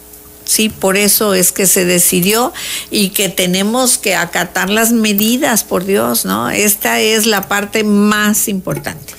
[0.46, 2.52] Sí, por eso es que se decidió
[2.90, 6.48] y que tenemos que acatar las medidas, por Dios, ¿no?
[6.50, 9.12] Esta es la parte más importante.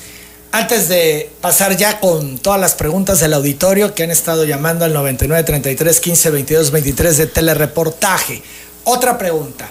[0.54, 4.94] Antes de pasar ya con todas las preguntas del auditorio que han estado llamando al
[4.94, 8.42] 99 33 15 22 23 de telereportaje,
[8.86, 9.70] otra pregunta.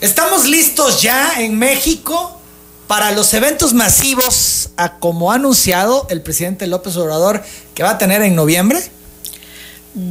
[0.00, 2.40] ¿Estamos listos ya en México
[2.88, 7.42] para los eventos masivos, a como ha anunciado el presidente López Obrador
[7.74, 8.82] que va a tener en noviembre?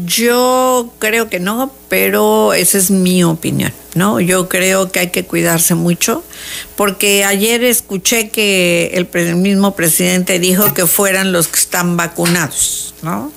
[0.06, 4.20] Yo creo que no, pero esa es mi opinión, ¿no?
[4.20, 6.24] Yo creo que hay que cuidarse mucho,
[6.76, 13.32] porque ayer escuché que el, mismo presidente dijo que fueran los que están vacunados, ¿no?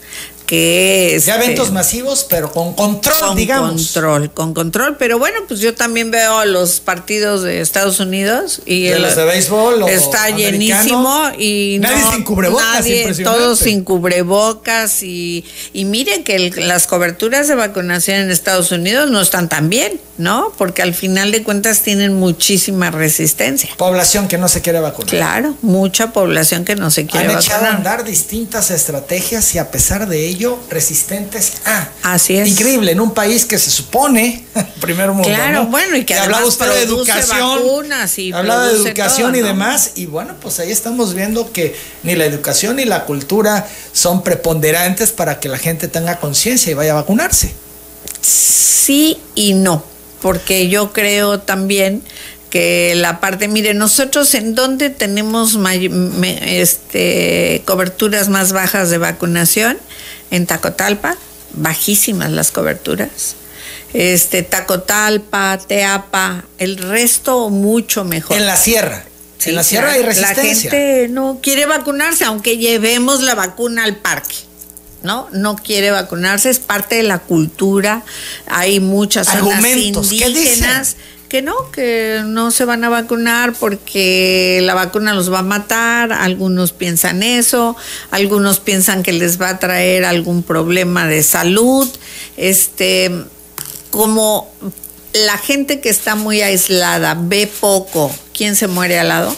[0.49, 1.29] Que es...
[1.29, 3.71] eventos masivos, pero con control, con digamos.
[3.93, 4.97] control, con control.
[4.97, 9.25] Pero bueno, pues yo también veo los partidos de Estados Unidos y de los de
[9.27, 12.87] béisbol está llenísimo y nadie sin cubrebocas,
[13.23, 19.21] todos sin cubrebocas y, y miren que las coberturas de vacunación en Estados Unidos no
[19.21, 20.51] están tan bien, ¿no?
[20.57, 23.69] Porque al final de cuentas tienen muchísima resistencia.
[23.77, 25.11] Población que no se quiere vacunar.
[25.11, 27.45] Claro, mucha población que no se quiere Han vacunar.
[27.59, 30.38] echado a andar distintas estrategias y a pesar de ello
[30.71, 31.89] resistentes a.
[32.03, 32.49] Así es.
[32.49, 34.45] Increíble, en un país que se supone,
[34.81, 35.29] primer mundo.
[35.29, 37.87] Claro, bueno, y que hablaba usted de educación.
[38.17, 39.93] Y hablaba de educación y demás.
[39.97, 45.13] Y bueno, pues ahí estamos viendo que ni la educación ni la cultura son preponderantes
[45.13, 47.53] para que la gente tenga conciencia y vaya a vacunarse.
[48.21, 49.85] Sí y no,
[50.21, 52.03] porque yo creo también
[52.51, 55.59] que la parte, mire, nosotros en donde tenemos
[56.43, 59.79] este, coberturas más bajas de vacunación,
[60.31, 61.17] en Tacotalpa,
[61.55, 63.37] bajísimas las coberturas.
[63.93, 68.37] Este, Tacotalpa, Teapa, el resto mucho mejor.
[68.37, 69.05] En la sierra.
[69.45, 70.71] en la sierra hay resistencia.
[70.71, 74.37] La gente no quiere vacunarse, aunque llevemos la vacuna al parque.
[75.03, 75.29] ¿no?
[75.33, 78.03] No quiere vacunarse, es parte de la cultura.
[78.47, 80.97] Hay muchas Argumentos, indígenas
[81.29, 86.13] que no, que no se van a vacunar porque la vacuna los va a matar,
[86.13, 87.77] algunos piensan eso,
[88.11, 91.89] algunos piensan que les va a traer algún problema de salud,
[92.37, 93.13] este,
[93.91, 94.51] como
[95.13, 99.37] la gente que está muy aislada ve poco, ¿quién se muere al lado?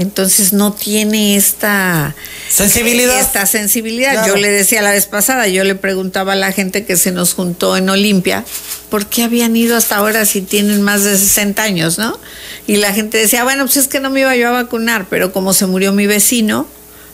[0.00, 2.16] Entonces no tiene esta
[2.48, 3.20] sensibilidad.
[3.20, 4.26] Esta sensibilidad.
[4.26, 7.34] Yo le decía la vez pasada, yo le preguntaba a la gente que se nos
[7.34, 8.46] juntó en Olimpia,
[8.88, 12.18] ¿por qué habían ido hasta ahora si tienen más de 60 años, no?
[12.66, 15.34] Y la gente decía, bueno, pues es que no me iba yo a vacunar, pero
[15.34, 16.66] como se murió mi vecino,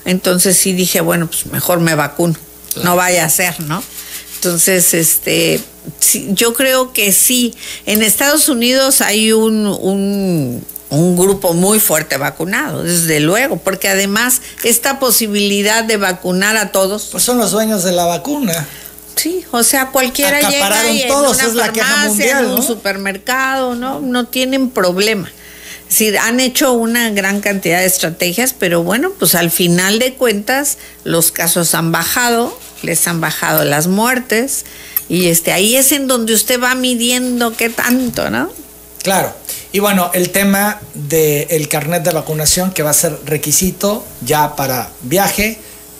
[0.04, 2.36] entonces sí dije, bueno, pues mejor me vacuno,
[2.84, 3.82] no vaya a ser, ¿no?
[4.36, 5.60] Entonces, este,
[6.28, 7.52] yo creo que sí.
[7.84, 14.98] En Estados Unidos hay un un grupo muy fuerte vacunado, desde luego, porque además esta
[14.98, 17.08] posibilidad de vacunar a todos.
[17.12, 18.66] Pues son los dueños de la vacuna.
[19.16, 23.74] Sí, o sea, cualquiera llega y todos, en una es la mundial, en un supermercado,
[23.74, 24.00] ¿no?
[24.00, 25.30] No tienen problema.
[25.88, 30.78] Sí, han hecho una gran cantidad de estrategias, pero bueno, pues al final de cuentas
[31.04, 34.64] los casos han bajado, les han bajado las muertes
[35.08, 38.50] y este ahí es en donde usted va midiendo qué tanto, ¿no?
[39.02, 39.32] Claro.
[39.76, 44.88] Y bueno, el tema del carnet de vacunación que va a ser requisito ya para
[45.02, 45.58] viaje,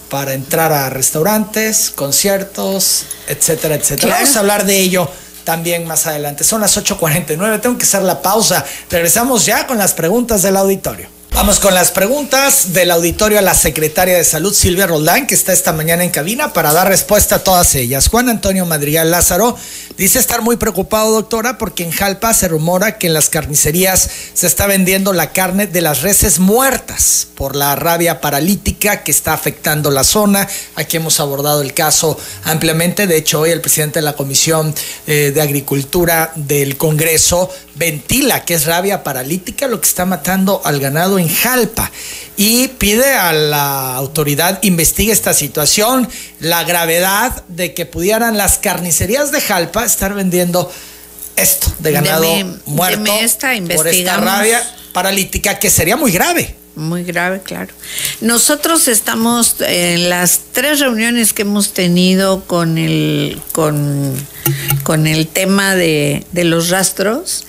[0.08, 4.14] para entrar a restaurantes, conciertos, etcétera, etcétera.
[4.14, 5.10] Vamos a hablar de ello
[5.44, 6.42] también más adelante.
[6.42, 8.64] Son las 8.49, tengo que hacer la pausa.
[8.88, 11.10] Regresamos ya con las preguntas del auditorio.
[11.36, 15.52] Vamos con las preguntas del auditorio a la secretaria de Salud, Silvia Roldán, que está
[15.52, 18.08] esta mañana en cabina para dar respuesta a todas ellas.
[18.08, 19.54] Juan Antonio Madrigal Lázaro
[19.98, 24.46] dice estar muy preocupado, doctora, porque en Jalpa se rumora que en las carnicerías se
[24.46, 29.90] está vendiendo la carne de las reses muertas por la rabia paralítica que está afectando
[29.90, 30.48] la zona.
[30.74, 33.06] Aquí hemos abordado el caso ampliamente.
[33.06, 34.74] De hecho, hoy el presidente de la Comisión
[35.06, 40.80] eh, de Agricultura del Congreso ventila que es rabia paralítica lo que está matando al
[40.80, 41.90] ganado en Jalpa
[42.36, 46.08] y pide a la autoridad investigue esta situación,
[46.40, 50.70] la gravedad de que pudieran las carnicerías de Jalpa estar vendiendo
[51.36, 52.26] esto de ganado
[52.66, 53.12] muerto
[53.74, 54.62] por esta rabia
[54.92, 56.54] paralítica que sería muy grave.
[56.74, 57.72] Muy grave, claro.
[58.20, 64.14] Nosotros estamos en las tres reuniones que hemos tenido con el, con,
[64.82, 67.46] con el tema de, de los rastros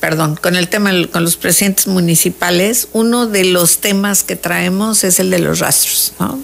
[0.00, 5.18] perdón, con el tema con los presidentes municipales, uno de los temas que traemos es
[5.20, 6.40] el de los rastros, ¿no?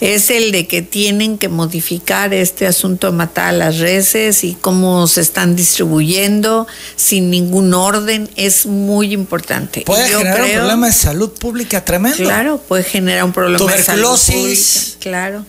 [0.00, 4.54] Es el de que tienen que modificar este asunto de matar a las reses y
[4.54, 6.66] cómo se están distribuyendo
[6.96, 9.82] sin ningún orden, es muy importante.
[9.86, 12.18] Puede generar un problema de salud pública tremendo.
[12.18, 14.62] Claro, puede generar un problema de salud pública.
[15.00, 15.44] Claro.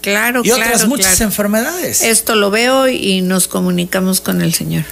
[0.00, 2.02] Claro, y otras muchas enfermedades.
[2.02, 4.82] Esto lo veo y nos comunicamos con el señor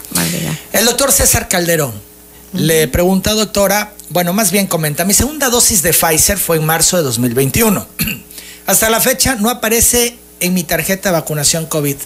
[0.73, 2.10] El doctor César Calderón
[2.53, 6.97] le pregunta, doctora, bueno, más bien comenta, mi segunda dosis de Pfizer fue en marzo
[6.97, 7.87] de 2021.
[8.67, 11.97] Hasta la fecha no aparece en mi tarjeta de vacunación COVID,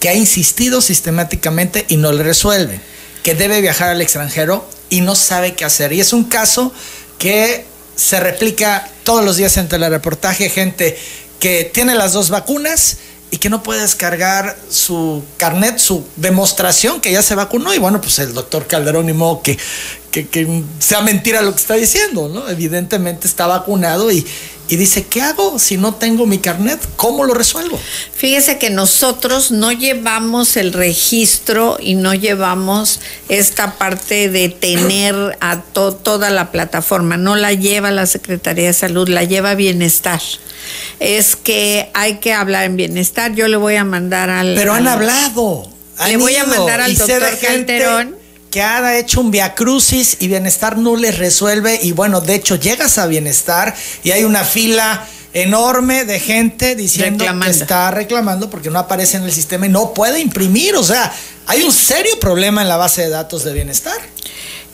[0.00, 2.80] que ha insistido sistemáticamente y no le resuelve,
[3.22, 5.92] que debe viajar al extranjero y no sabe qué hacer.
[5.92, 6.72] Y es un caso
[7.18, 7.64] que
[7.96, 10.96] se replica todos los días entre el reportaje, gente
[11.40, 12.98] que tiene las dos vacunas
[13.30, 17.74] y que no puede descargar su carnet, su demostración que ya se vacunó.
[17.74, 19.58] Y bueno, pues el doctor Calderón modo que,
[20.10, 22.48] que, sea mentira lo que está diciendo, ¿no?
[22.48, 24.26] Evidentemente está vacunado y,
[24.68, 26.80] y dice, ¿qué hago si no tengo mi carnet?
[26.96, 27.78] ¿Cómo lo resuelvo?
[28.14, 35.60] Fíjese que nosotros no llevamos el registro y no llevamos esta parte de tener a
[35.62, 40.20] toda la plataforma, no la lleva la Secretaría de Salud, la lleva Bienestar
[41.00, 43.34] es que hay que hablar en bienestar.
[43.34, 44.54] Yo le voy a mandar al.
[44.54, 45.70] Pero han hablado.
[46.06, 48.17] le voy a mandar al doctor Calderón.
[48.50, 51.78] Que ha hecho un viacrucis y bienestar no les resuelve.
[51.82, 57.24] Y bueno, de hecho, llegas a bienestar y hay una fila enorme de gente diciendo
[57.42, 60.74] que está reclamando porque no aparece en el sistema y no puede imprimir.
[60.76, 61.12] O sea,
[61.48, 63.98] hay un serio problema en la base de datos de bienestar.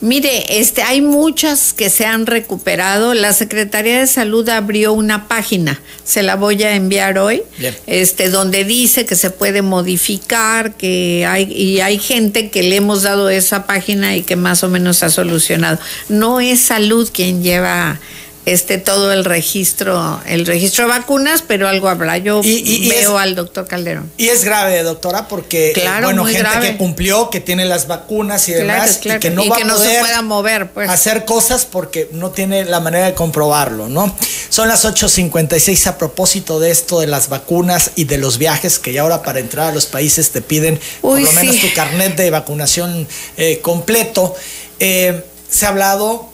[0.01, 3.13] Mire, este, hay muchas que se han recuperado.
[3.13, 7.43] La Secretaría de Salud abrió una página, se la voy a enviar hoy,
[7.87, 13.03] este, donde dice que se puede modificar, que hay y hay gente que le hemos
[13.03, 15.79] dado esa página y que más o menos ha solucionado.
[16.09, 17.99] No es Salud quien lleva
[18.45, 22.17] este todo el registro, el registro de vacunas, pero algo habrá.
[22.17, 24.11] Yo veo al doctor Calderón.
[24.17, 28.53] Y es grave, doctora, porque eh, bueno, gente que cumplió, que tiene las vacunas y
[28.53, 30.89] demás, y que no va a poder se pueda mover, pues.
[30.89, 34.15] hacer cosas porque no tiene la manera de comprobarlo, ¿no?
[34.49, 38.93] Son las 8.56 a propósito de esto de las vacunas y de los viajes, que
[38.93, 42.29] ya ahora para entrar a los países te piden por lo menos tu carnet de
[42.29, 44.35] vacunación eh, completo.
[44.79, 46.29] Eh, se ha hablado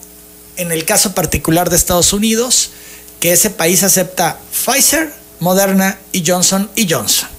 [0.62, 2.72] en el caso particular de Estados Unidos,
[3.20, 7.30] que ese país acepta Pfizer, Moderna y Johnson y Johnson.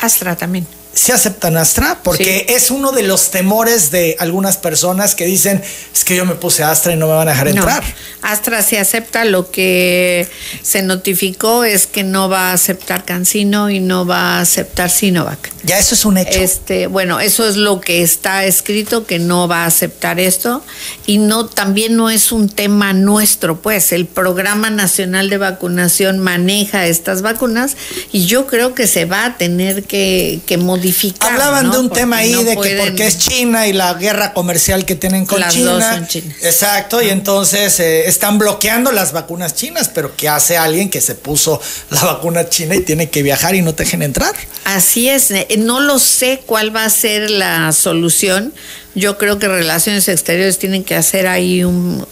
[0.00, 5.26] Astra también se aceptan Astra porque es uno de los temores de algunas personas que
[5.26, 7.84] dicen es que yo me puse Astra y no me van a dejar entrar.
[8.22, 10.26] Astra se acepta, lo que
[10.62, 15.52] se notificó es que no va a aceptar Cancino y no va a aceptar Sinovac.
[15.64, 16.40] Ya eso es un hecho.
[16.40, 20.64] Este, bueno, eso es lo que está escrito que no va a aceptar esto
[21.04, 26.86] y no también no es un tema nuestro, pues el Programa Nacional de Vacunación maneja
[26.86, 27.76] estas vacunas
[28.12, 30.85] y yo creo que se va a tener que, que modificar
[31.20, 34.94] Hablaban de un tema ahí de que porque es China y la guerra comercial que
[34.94, 36.06] tienen con China.
[36.42, 41.14] Exacto, y entonces eh, están bloqueando las vacunas chinas, pero ¿qué hace alguien que se
[41.14, 44.34] puso la vacuna china y tiene que viajar y no te dejen entrar?
[44.64, 48.52] Así es, eh, no lo sé cuál va a ser la solución
[48.96, 52.04] yo creo que Relaciones Exteriores tienen que hacer ahí un,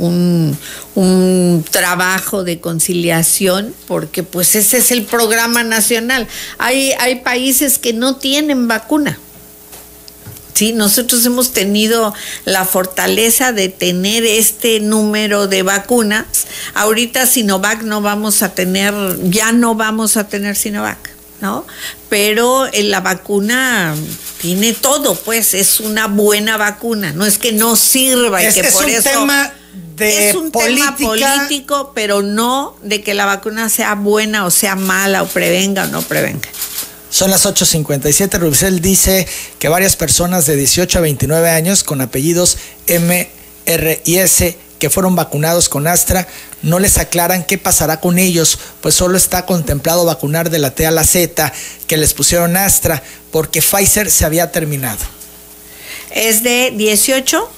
[0.95, 6.29] un, trabajo de conciliación, porque pues ese es el programa nacional.
[6.59, 9.19] Hay, hay países que no tienen vacuna.
[10.53, 12.13] Sí, nosotros hemos tenido
[12.45, 16.27] la fortaleza de tener este número de vacunas.
[16.75, 18.95] Ahorita Sinovac no vamos a tener,
[19.31, 21.14] ya no vamos a tener Sinovac.
[21.45, 21.67] ¿No?
[22.09, 23.95] Pero eh, la vacuna
[24.41, 28.87] tiene todo, pues es una buena vacuna, no es que no sirva y que por
[28.87, 29.53] un eso tema
[29.95, 34.75] de es un tema político, pero no de que la vacuna sea buena o sea
[34.75, 36.49] mala o prevenga o no prevenga.
[37.11, 38.39] Son las 8.57.
[38.39, 39.29] Rubicel dice
[39.59, 43.31] que varias personas de 18 a 29 años con apellidos M,
[43.67, 46.29] R y S que fueron vacunados con Astra
[46.61, 50.85] no les aclaran qué pasará con ellos, pues solo está contemplado vacunar de la T
[50.85, 51.55] a la Z
[51.87, 54.99] que les pusieron Astra porque Pfizer se había terminado.
[56.11, 57.51] ¿Es de 18?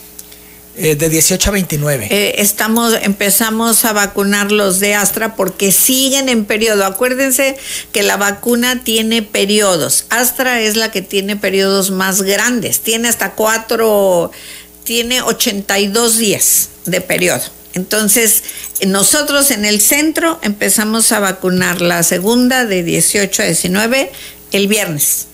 [0.78, 2.08] Eh, de 18 a 29.
[2.10, 6.84] Eh, estamos, empezamos a vacunar los de Astra porque siguen en periodo.
[6.84, 7.56] Acuérdense
[7.92, 10.04] que la vacuna tiene periodos.
[10.10, 12.80] Astra es la que tiene periodos más grandes.
[12.80, 14.30] Tiene hasta cuatro,
[14.86, 17.42] tiene 82 días de periodo.
[17.74, 18.42] Entonces,
[18.86, 24.10] nosotros en el centro empezamos a vacunar la segunda de 18 a 19
[24.52, 25.26] el viernes.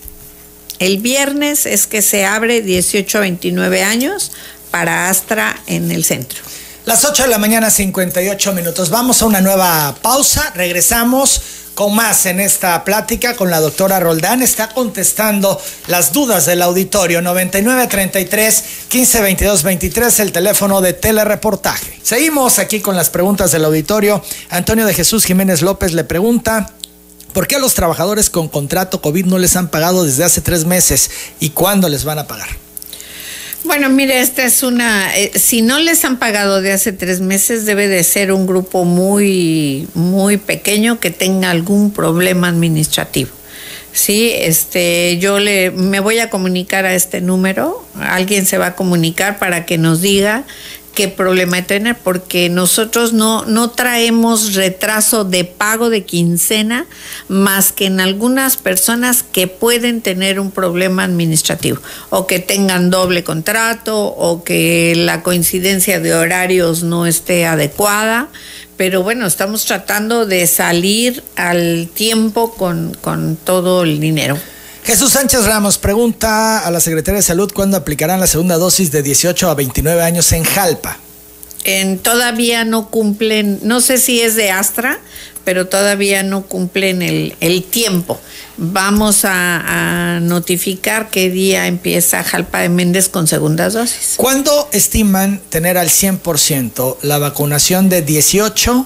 [0.79, 4.33] El viernes es que se abre 18 a 29 años
[4.71, 6.39] para Astra en el centro.
[6.85, 8.89] Las 8 de la mañana, 58 minutos.
[8.89, 10.51] Vamos a una nueva pausa.
[10.53, 11.41] Regresamos
[11.73, 14.41] con más en esta plática con la doctora Roldán.
[14.41, 21.99] Está contestando las dudas del auditorio 9933 1522 23, el teléfono de telereportaje.
[22.03, 24.23] Seguimos aquí con las preguntas del auditorio.
[24.49, 26.71] Antonio de Jesús Jiménez López le pregunta.
[27.33, 30.65] ¿Por qué a los trabajadores con contrato COVID no les han pagado desde hace tres
[30.65, 31.09] meses
[31.39, 32.62] y cuándo les van a pagar?
[33.63, 37.65] Bueno, mire, esta es una, eh, si no les han pagado de hace tres meses,
[37.65, 43.31] debe de ser un grupo muy, muy pequeño que tenga algún problema administrativo.
[43.93, 48.75] Sí, este, yo le, me voy a comunicar a este número, alguien se va a
[48.75, 50.43] comunicar para que nos diga
[50.93, 56.85] qué problema tener, porque nosotros no, no traemos retraso de pago de quincena
[57.27, 61.79] más que en algunas personas que pueden tener un problema administrativo
[62.09, 68.29] o que tengan doble contrato o que la coincidencia de horarios no esté adecuada.
[68.77, 74.37] Pero bueno, estamos tratando de salir al tiempo con, con todo el dinero.
[74.85, 79.01] Jesús Sánchez Ramos pregunta a la Secretaría de Salud cuándo aplicarán la segunda dosis de
[79.01, 80.97] 18 a 29 años en Jalpa.
[81.63, 84.99] En, todavía no cumplen, no sé si es de Astra,
[85.45, 88.19] pero todavía no cumplen el, el tiempo.
[88.57, 94.15] Vamos a, a, notificar qué día empieza Jalpa de Méndez con segundas dosis.
[94.17, 98.85] ¿Cuándo estiman tener al 100% la vacunación de 18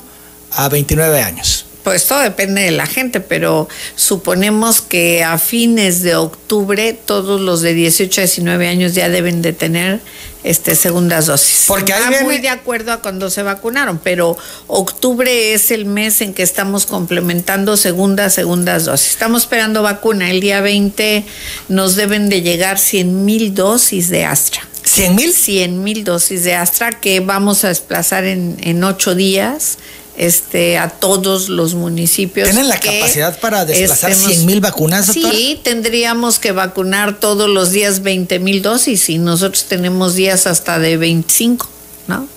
[0.52, 1.66] a 29 años?
[1.88, 7.62] Pues todo depende de la gente, pero suponemos que a fines de octubre todos los
[7.62, 10.02] de 18 a 19 años ya deben de tener
[10.44, 11.64] este segundas dosis.
[11.66, 12.26] Porque ahí viene...
[12.26, 16.86] muy de acuerdo a cuando se vacunaron, pero octubre es el mes en que estamos
[16.86, 19.12] complementando segundas, segundas dosis.
[19.12, 20.30] Estamos esperando vacuna.
[20.30, 21.24] El día 20
[21.70, 24.62] nos deben de llegar 100 mil dosis de Astra.
[24.84, 25.32] ¿100 mil?
[25.32, 29.78] 100 mil dosis de Astra que vamos a desplazar en, en ocho días
[30.18, 32.49] este, a todos los municipios.
[32.49, 35.05] ¿Tienen la capacidad para desplazar estemos, 100 mil vacunas?
[35.05, 40.80] Sí, tendríamos que vacunar todos los días 20 mil dosis y nosotros tenemos días hasta
[40.80, 41.70] de 25,
[42.07, 42.28] ¿no?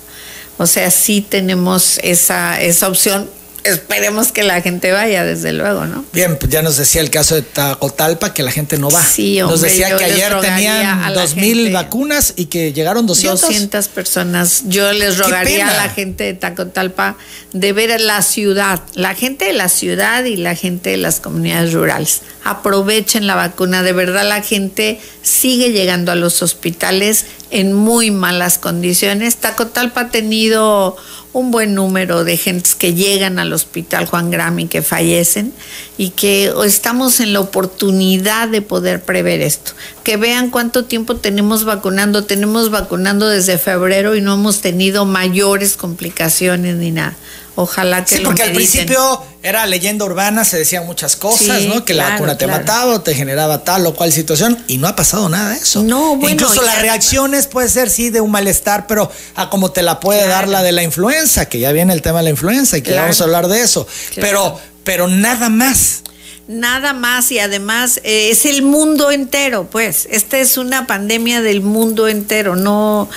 [0.57, 3.27] O sea, sí tenemos esa, esa opción
[3.63, 6.03] esperemos que la gente vaya, desde luego, ¿no?
[6.13, 9.03] Bien, pues ya nos decía el caso de Tacotalpa que la gente no va.
[9.03, 13.41] Sí, hombre, Nos decía que ayer tenían dos mil vacunas y que llegaron 200.
[13.41, 14.63] 200 personas.
[14.67, 17.17] Yo les rogaría a la gente de Tacotalpa
[17.53, 21.73] de ver la ciudad, la gente de la ciudad y la gente de las comunidades
[21.73, 22.21] rurales.
[22.43, 28.57] Aprovechen la vacuna, de verdad la gente sigue llegando a los hospitales en muy malas
[28.57, 29.35] condiciones.
[29.37, 30.95] Tacotalpa ha tenido
[31.33, 35.53] un buen número de gentes que llegan al hospital Juan Grami que fallecen
[35.97, 39.71] y que estamos en la oportunidad de poder prever esto.
[40.03, 42.25] Que vean cuánto tiempo tenemos vacunando.
[42.25, 47.15] Tenemos vacunando desde febrero y no hemos tenido mayores complicaciones ni nada.
[47.55, 51.83] Ojalá que sí, porque al principio era leyenda urbana, se decían muchas cosas, sí, ¿no?
[51.83, 52.61] Que claro, la vacuna te claro.
[52.61, 55.83] mataba o te generaba tal o cual situación y no ha pasado nada de eso.
[55.83, 59.81] No, bueno, Incluso las reacciones puede ser sí de un malestar, pero a como te
[59.81, 60.33] la puede claro.
[60.33, 62.95] dar la de la influenza, que ya viene el tema de la influenza y que
[62.95, 63.85] vamos a hablar de eso.
[64.15, 66.03] Pero, pero nada más
[66.47, 70.07] nada más y además eh, es el mundo entero, pues.
[70.11, 72.55] Esta es una pandemia del mundo entero.
[72.55, 73.09] No,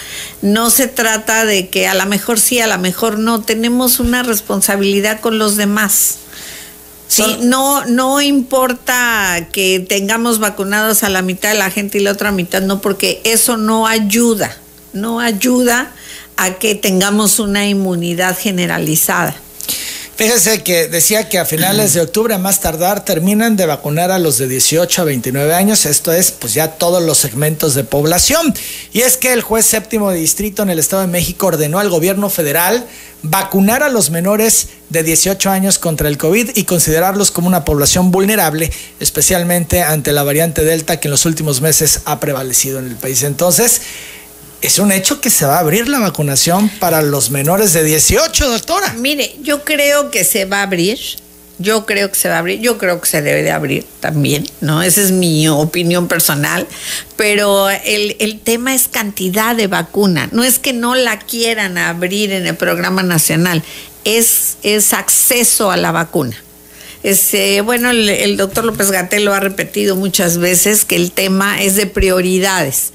[0.42, 3.42] no se trata de que a lo mejor sí, a lo mejor no.
[3.42, 6.18] Tenemos una responsabilidad con los demás.
[7.06, 12.12] Sí, no, no importa que tengamos vacunados a la mitad de la gente y la
[12.12, 14.56] otra mitad, no, porque eso no ayuda,
[14.94, 15.92] no ayuda
[16.36, 19.36] a que tengamos una inmunidad generalizada.
[20.16, 24.20] Fíjese que decía que a finales de octubre, a más tardar, terminan de vacunar a
[24.20, 25.86] los de 18 a 29 años.
[25.86, 28.54] Esto es, pues ya todos los segmentos de población.
[28.92, 31.90] Y es que el juez séptimo de distrito en el Estado de México ordenó al
[31.90, 32.86] gobierno federal
[33.22, 38.12] vacunar a los menores de 18 años contra el COVID y considerarlos como una población
[38.12, 42.94] vulnerable, especialmente ante la variante Delta que en los últimos meses ha prevalecido en el
[42.94, 43.24] país.
[43.24, 43.80] Entonces,
[44.64, 48.48] es un hecho que se va a abrir la vacunación para los menores de 18,
[48.48, 48.94] doctora.
[48.94, 50.98] Mire, yo creo que se va a abrir.
[51.58, 54.44] Yo creo que se va a abrir, yo creo que se debe de abrir también,
[54.60, 54.82] ¿no?
[54.82, 56.66] Esa es mi opinión personal,
[57.14, 62.32] pero el, el, tema es cantidad de vacuna, no es que no la quieran abrir
[62.32, 63.62] en el programa nacional,
[64.02, 66.36] es, es acceso a la vacuna.
[67.04, 71.62] Este, bueno, el, el doctor López Gatel lo ha repetido muchas veces que el tema
[71.62, 72.90] es de prioridades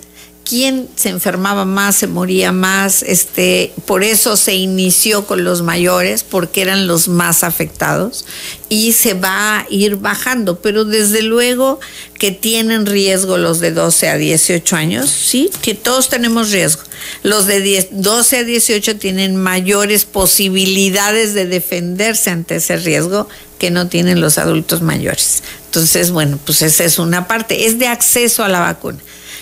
[0.49, 6.23] quién se enfermaba más, se moría más, este, por eso se inició con los mayores,
[6.23, 8.25] porque eran los más afectados,
[8.67, 11.79] y se va a ir bajando, pero desde luego
[12.17, 16.81] que tienen riesgo los de 12 a 18 años, sí, que todos tenemos riesgo.
[17.21, 23.29] Los de 12 a 18 tienen mayores posibilidades de defenderse ante ese riesgo
[23.59, 25.43] que no tienen los adultos mayores.
[25.65, 28.99] Entonces, bueno, pues esa es una parte, es de acceso a la vacuna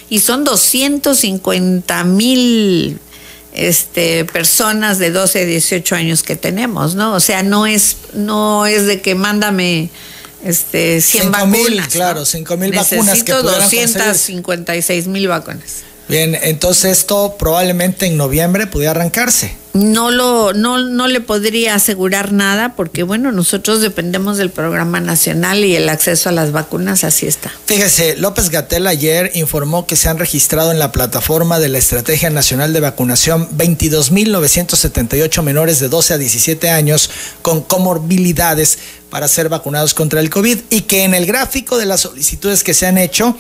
[0.10, 3.00] y son 250 mil
[3.54, 7.14] este, personas de 12 a 18 años que tenemos, ¿no?
[7.14, 9.90] O sea, no es, no es de que mándame
[10.44, 11.52] este, 100 vacunas.
[11.52, 15.84] Mil, claro, 5 mil vacunas que 256 mil vacunas.
[16.10, 19.56] Bien, entonces esto probablemente en noviembre pudiera arrancarse.
[19.74, 25.64] No lo, no, no le podría asegurar nada porque bueno, nosotros dependemos del programa nacional
[25.64, 27.52] y el acceso a las vacunas, así está.
[27.66, 32.32] Fíjese, López Gatel ayer informó que se han registrado en la plataforma de la Estrategia
[32.32, 37.12] Nacional de Vacunación 22.978 menores de 12 a 17 años
[37.44, 38.80] con comorbilidades
[39.12, 42.74] para ser vacunados contra el COVID y que en el gráfico de las solicitudes que
[42.74, 43.38] se han hecho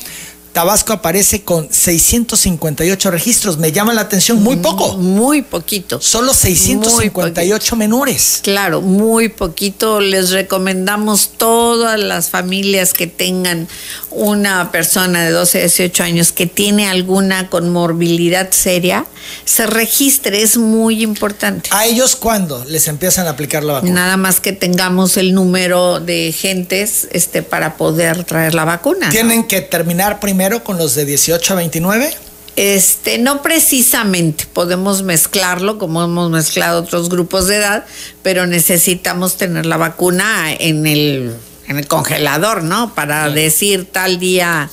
[0.58, 3.60] Tabasco aparece con 658 registros.
[3.60, 4.98] Me llama la atención, muy poco.
[4.98, 6.02] Muy poquito.
[6.02, 8.40] Solo 658 menores.
[8.42, 10.02] Claro, muy poquito.
[10.02, 13.68] Les recomendamos todas las familias que tengan
[14.10, 19.06] una persona de 12 a 18 años que tiene alguna conmorbilidad seria,
[19.46, 21.70] se registre, es muy importante.
[21.72, 23.94] ¿A ellos cuándo les empiezan a aplicar la vacuna?
[23.94, 29.10] Nada más que tengamos el número de gentes este, para poder traer la vacuna.
[29.10, 32.14] ¿Tienen que terminar primero con los de 18 a 29?
[32.58, 37.86] Este, no precisamente, podemos mezclarlo como hemos mezclado otros grupos de edad,
[38.24, 41.36] pero necesitamos tener la vacuna en el
[41.68, 42.96] en el congelador, ¿no?
[42.96, 44.72] Para decir tal día,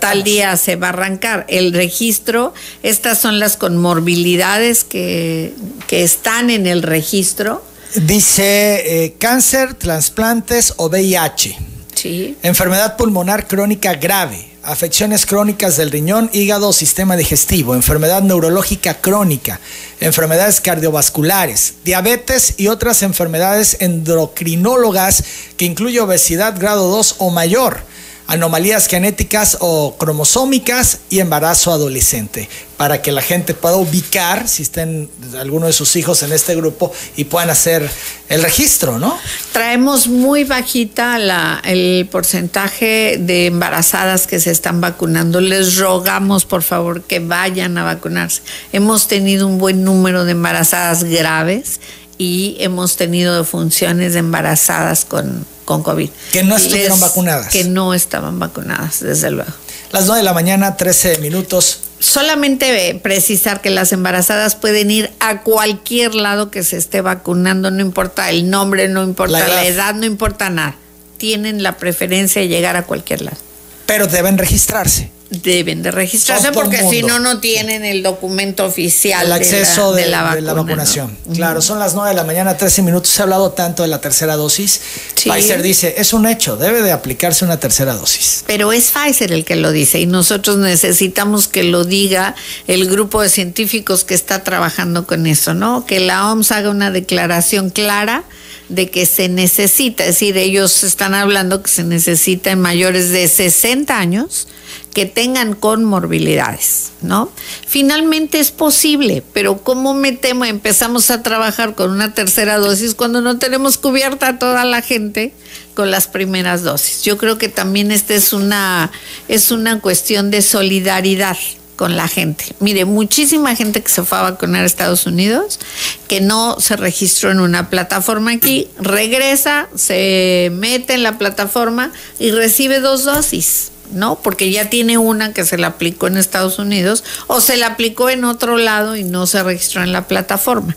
[0.00, 1.46] tal día se va a arrancar.
[1.48, 2.52] El registro,
[2.82, 5.54] estas son las conmorbilidades que,
[5.86, 7.64] que están en el registro.
[7.94, 11.56] Dice eh, cáncer, trasplantes o VIH.
[11.94, 12.36] Sí.
[12.42, 19.60] Enfermedad pulmonar crónica grave afecciones crónicas del riñón, hígado, sistema digestivo, enfermedad neurológica crónica,
[20.00, 25.24] enfermedades cardiovasculares, diabetes y otras enfermedades endocrinólogas
[25.56, 27.82] que incluye obesidad grado 2 o mayor
[28.26, 35.10] anomalías genéticas o cromosómicas y embarazo adolescente, para que la gente pueda ubicar si estén
[35.38, 37.88] alguno de sus hijos en este grupo y puedan hacer
[38.28, 39.18] el registro, ¿no?
[39.52, 45.40] Traemos muy bajita la, el porcentaje de embarazadas que se están vacunando.
[45.40, 48.42] Les rogamos, por favor, que vayan a vacunarse.
[48.72, 51.80] Hemos tenido un buen número de embarazadas graves
[52.16, 56.10] y hemos tenido funciones de embarazadas con, con COVID.
[56.32, 57.48] Que no estuvieron vacunadas.
[57.48, 59.50] Que no estaban vacunadas, desde luego.
[59.92, 61.80] Las 9 de la mañana, 13 minutos.
[62.00, 67.70] Solamente eh, precisar que las embarazadas pueden ir a cualquier lado que se esté vacunando,
[67.70, 70.76] no importa el nombre, no importa la edad, la edad no importa nada.
[71.16, 73.38] Tienen la preferencia de llegar a cualquier lado.
[73.86, 79.26] Pero deben registrarse deben de registrarse porque si no, no tienen el documento oficial.
[79.26, 81.16] El acceso de la, vacunación.
[81.34, 83.10] Claro, son las 9 de la mañana, 13 minutos.
[83.10, 84.80] Se ha hablado tanto de la tercera dosis.
[85.14, 88.44] Pfizer dice, es un hecho, debe de aplicarse una tercera dosis.
[88.46, 92.34] Pero es Pfizer el que lo dice y nosotros necesitamos que lo diga
[92.66, 95.86] el grupo de científicos que está trabajando con eso, ¿no?
[95.86, 98.24] Que la OMS haga una declaración clara
[98.68, 103.28] de que se necesita, es decir, ellos están hablando que se necesita en mayores de
[103.28, 104.48] 60 años
[104.94, 107.30] que tengan comorbilidades, ¿no?
[107.66, 113.38] Finalmente es posible, pero ¿cómo metemos, empezamos a trabajar con una tercera dosis cuando no
[113.38, 115.34] tenemos cubierta a toda la gente
[115.74, 117.02] con las primeras dosis?
[117.02, 118.92] Yo creo que también esta es una,
[119.26, 121.36] es una cuestión de solidaridad
[121.74, 122.54] con la gente.
[122.60, 125.58] Mire, muchísima gente que se fue a vacunar a Estados Unidos,
[126.06, 131.90] que no se registró en una plataforma aquí, regresa, se mete en la plataforma
[132.20, 133.72] y recibe dos dosis.
[133.94, 134.20] ¿No?
[134.20, 138.10] Porque ya tiene una que se la aplicó en Estados Unidos o se la aplicó
[138.10, 140.76] en otro lado y no se registró en la plataforma.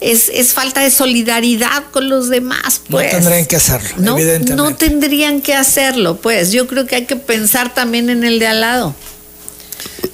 [0.00, 3.12] Es, es falta de solidaridad con los demás, pues.
[3.12, 4.16] No tendrían que hacerlo, ¿no?
[4.16, 4.54] evidentemente.
[4.54, 6.52] No tendrían que hacerlo, pues.
[6.52, 8.94] Yo creo que hay que pensar también en el de al lado.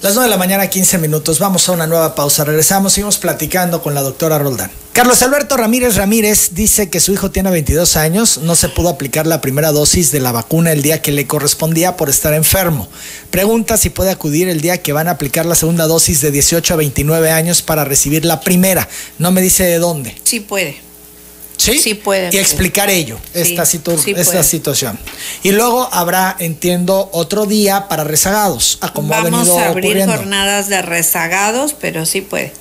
[0.01, 1.39] Las 9 de la mañana, 15 minutos.
[1.39, 2.45] Vamos a una nueva pausa.
[2.45, 4.71] Regresamos, seguimos platicando con la doctora Roldán.
[4.93, 9.27] Carlos Alberto Ramírez Ramírez dice que su hijo tiene 22 años, no se pudo aplicar
[9.27, 12.89] la primera dosis de la vacuna el día que le correspondía por estar enfermo.
[13.29, 16.73] Pregunta si puede acudir el día que van a aplicar la segunda dosis de 18
[16.73, 18.89] a 29 años para recibir la primera.
[19.19, 20.15] No me dice de dónde.
[20.23, 20.88] Sí puede.
[21.59, 21.77] ¿Sí?
[21.77, 22.29] Sí puede.
[22.33, 24.97] Y explicar ello, Sí, esta, situ- sí esta situación.
[25.43, 29.85] Y luego habrá, entiendo, otro día para rezagados, a como ha Vamos venido a abrir
[29.87, 30.15] ocurriendo.
[30.15, 32.53] jornadas de rezagados, pero sí puede.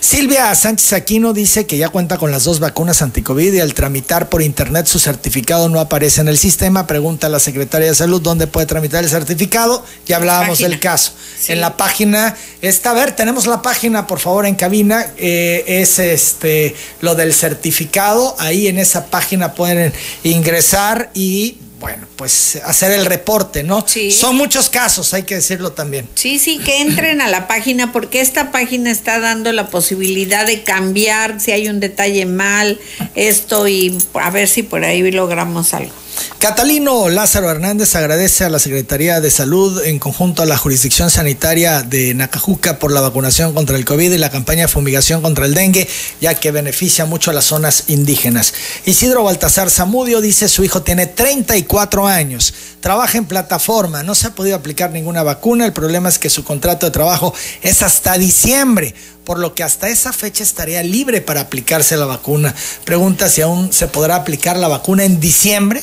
[0.00, 4.28] Silvia Sánchez Aquino dice que ya cuenta con las dos vacunas anticovid y al tramitar
[4.28, 6.86] por internet su certificado no aparece en el sistema.
[6.86, 9.84] Pregunta a la Secretaría de Salud dónde puede tramitar el certificado.
[10.06, 10.68] Ya hablábamos Página.
[10.68, 11.12] del caso.
[11.40, 11.52] Sí.
[11.52, 15.06] En la página está, a ver, tenemos la página, por favor, en cabina.
[15.16, 18.36] eh, es este lo del certificado.
[18.38, 19.92] Ahí en esa página pueden
[20.24, 23.84] ingresar y bueno, pues hacer el reporte, ¿no?
[23.84, 24.12] Sí.
[24.12, 26.08] Son muchos casos, hay que decirlo también.
[26.14, 30.62] Sí, sí, que entren a la página porque esta página está dando la posibilidad de
[30.62, 32.78] cambiar si hay un detalle mal,
[33.16, 36.01] esto y a ver si por ahí logramos algo.
[36.38, 41.82] Catalino Lázaro Hernández agradece a la Secretaría de Salud en conjunto a la jurisdicción sanitaria
[41.82, 45.54] de Nacajuca por la vacunación contra el COVID y la campaña de fumigación contra el
[45.54, 45.88] dengue,
[46.20, 48.54] ya que beneficia mucho a las zonas indígenas.
[48.86, 54.34] Isidro Baltasar Zamudio dice su hijo tiene 34 años, trabaja en plataforma, no se ha
[54.34, 57.32] podido aplicar ninguna vacuna, el problema es que su contrato de trabajo
[57.62, 58.94] es hasta diciembre
[59.24, 62.54] por lo que hasta esa fecha estaría libre para aplicarse la vacuna.
[62.84, 65.82] Pregunta si aún se podrá aplicar la vacuna en diciembre.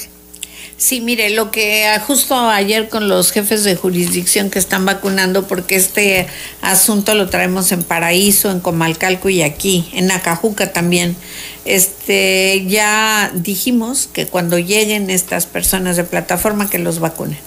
[0.79, 5.45] Sí, mire, lo que ah, justo ayer con los jefes de jurisdicción que están vacunando,
[5.45, 6.25] porque este
[6.61, 11.17] asunto lo traemos en Paraíso, en Comalcalco y aquí, en Acajuca también.
[11.65, 17.37] Este, ya dijimos que cuando lleguen estas personas de plataforma que los vacunen.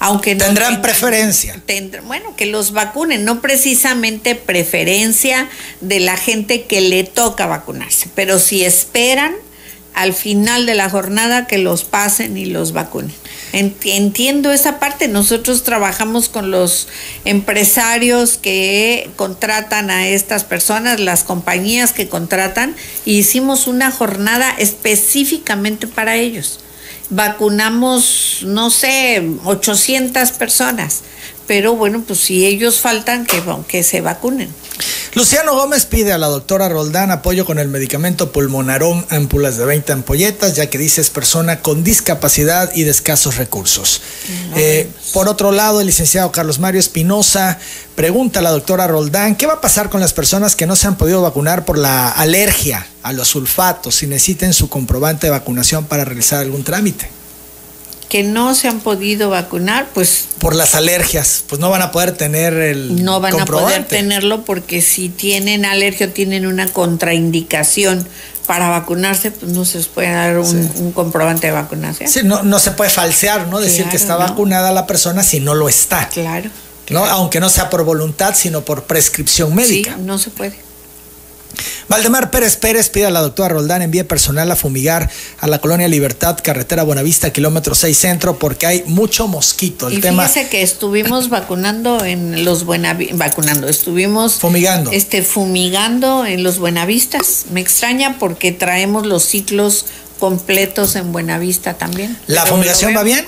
[0.00, 1.62] Aunque no Tendrán tengan- preferencia.
[1.66, 5.48] tendr- bueno, que los vacunen, no precisamente preferencia
[5.80, 9.34] de la gente que le toca vacunarse, pero si esperan
[9.94, 13.14] al final de la jornada que los pasen y los vacunen.
[13.52, 16.88] Ent- Entiendo esa parte, nosotros trabajamos con los
[17.24, 22.74] empresarios que contratan a estas personas, las compañías que contratan,
[23.04, 26.58] y hicimos una jornada específicamente para ellos
[27.10, 31.02] vacunamos, no sé, 800 personas.
[31.46, 34.48] Pero bueno, pues si ellos faltan, que, que se vacunen.
[35.14, 39.92] Luciano Gómez pide a la doctora Roldán apoyo con el medicamento pulmonarón ampulas de 20
[39.92, 44.00] ampolletas, ya que dice es persona con discapacidad y de escasos recursos.
[44.56, 47.60] Eh, por otro lado, el licenciado Carlos Mario Espinosa
[47.94, 50.88] pregunta a la doctora Roldán, ¿qué va a pasar con las personas que no se
[50.88, 55.84] han podido vacunar por la alergia a los sulfatos si necesiten su comprobante de vacunación
[55.84, 57.08] para realizar algún trámite?
[58.14, 62.12] Que no se han podido vacunar, pues Por las alergias, pues no van a poder
[62.12, 68.06] tener el no van a poder tenerlo porque si tienen alergia o tienen una contraindicación
[68.46, 70.70] para vacunarse, pues no se les puede dar un, Sí.
[70.76, 72.08] un comprobante de vacunación.
[72.08, 73.58] Sí, no, no se puede falsear, ¿no?
[73.58, 74.20] Decir que está ¿no?
[74.20, 76.08] vacunada la persona si no lo está.
[76.10, 76.50] Claro.
[76.90, 77.04] ¿no?
[77.04, 79.96] Aunque no sea por voluntad, sino por prescripción médica.
[79.96, 80.63] Sí, no se puede.
[81.88, 85.88] Valdemar Pérez Pérez pide a la doctora Roldán envíe personal a fumigar a la colonia
[85.88, 89.88] Libertad, carretera Buenavista, kilómetro 6 centro, porque hay mucho mosquito.
[89.88, 94.90] El y tema fíjese que estuvimos vacunando en los Buenavistas, vacunando, estuvimos Fumigando.
[94.90, 97.46] este fumigando en los Buenavistas.
[97.50, 99.86] Me extraña porque traemos los ciclos
[100.18, 102.16] completos en Buenavista también.
[102.26, 103.26] ¿La fumigación va bien?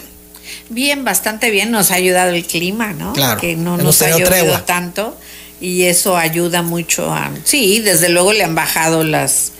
[0.68, 3.12] Bien, bastante bien, nos ha ayudado el clima, ¿no?
[3.12, 4.64] Claro, Que no nos ha tregua.
[4.64, 5.16] tanto
[5.60, 7.30] y eso ayuda mucho a...
[7.44, 9.52] Sí, desde luego le han bajado las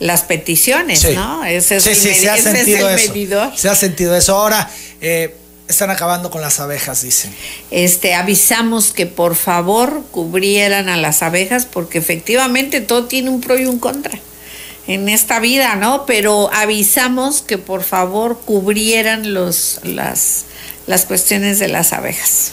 [0.00, 1.12] las peticiones, Sí.
[1.14, 1.44] ¿no?
[1.44, 3.08] Ese es sí, el, sí, se ha ese es sentido el eso.
[3.12, 3.52] medidor.
[3.56, 4.36] Se ha sentido eso.
[4.36, 4.68] Ahora,
[5.00, 5.36] eh,
[5.68, 7.32] están acabando con las abejas, dicen.
[7.70, 13.56] este, avisamos que por favor cubrieran a las abejas porque efectivamente todo tiene un pro
[13.58, 14.18] y un contra
[14.88, 16.04] en esta vida, ¿no?
[16.06, 20.44] Pero avisamos que por favor cubrieran los, las,
[20.86, 22.50] las cuestiones de las abejas.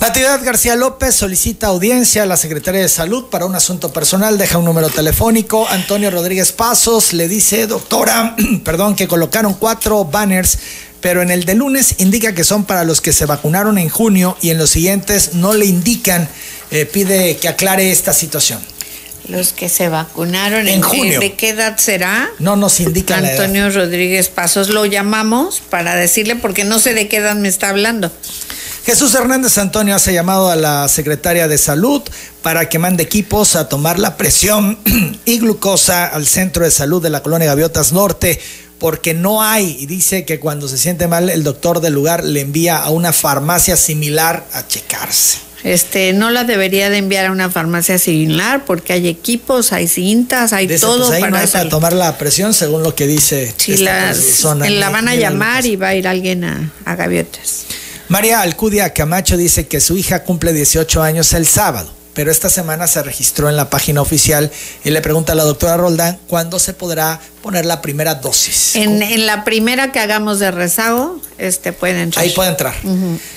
[0.00, 4.56] Natividad García López solicita audiencia a la Secretaría de Salud para un asunto personal, deja
[4.56, 5.68] un número telefónico.
[5.68, 8.34] Antonio Rodríguez Pasos le dice, doctora,
[8.64, 10.58] perdón, que colocaron cuatro banners,
[11.02, 14.38] pero en el de lunes indica que son para los que se vacunaron en junio
[14.40, 16.30] y en los siguientes no le indican.
[16.70, 18.58] Eh, pide que aclare esta situación.
[19.28, 21.20] Los que se vacunaron En junio.
[21.20, 22.30] ¿De qué edad será?
[22.38, 23.14] No nos la edad.
[23.14, 27.68] Antonio Rodríguez Pasos lo llamamos para decirle porque no sé de qué edad me está
[27.68, 28.10] hablando.
[28.84, 32.02] Jesús Hernández Antonio hace llamado a la secretaria de Salud
[32.42, 34.78] para que mande equipos a tomar la presión
[35.24, 38.40] y glucosa al centro de salud de la colonia Gaviotas Norte,
[38.78, 42.40] porque no hay, y dice que cuando se siente mal, el doctor del lugar le
[42.40, 45.38] envía a una farmacia similar a checarse.
[45.62, 50.54] Este, no la debería de enviar a una farmacia similar porque hay equipos, hay cintas,
[50.54, 53.06] hay Dice, todo pues ahí para no hay para tomar la presión, según lo que
[53.06, 54.70] dice Si esta las- persona.
[54.70, 57.66] la van a llamar y va a ir alguien a, a gaviotas.
[58.10, 62.88] María Alcudia Camacho dice que su hija cumple 18 años el sábado pero esta semana
[62.88, 64.50] se registró en la página oficial
[64.84, 68.74] y le pregunta a la doctora Roldán cuándo se podrá poner la primera dosis.
[68.74, 72.24] En, en la primera que hagamos de rezago, este puede entrar.
[72.24, 72.74] Ahí puede entrar.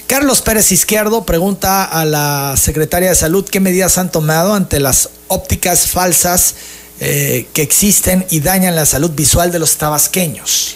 [0.08, 5.10] Carlos Pérez Izquierdo pregunta a la secretaria de Salud qué medidas han tomado ante las
[5.28, 6.56] ópticas falsas
[7.00, 10.76] eh, que existen y dañan la salud visual de los tabasqueños.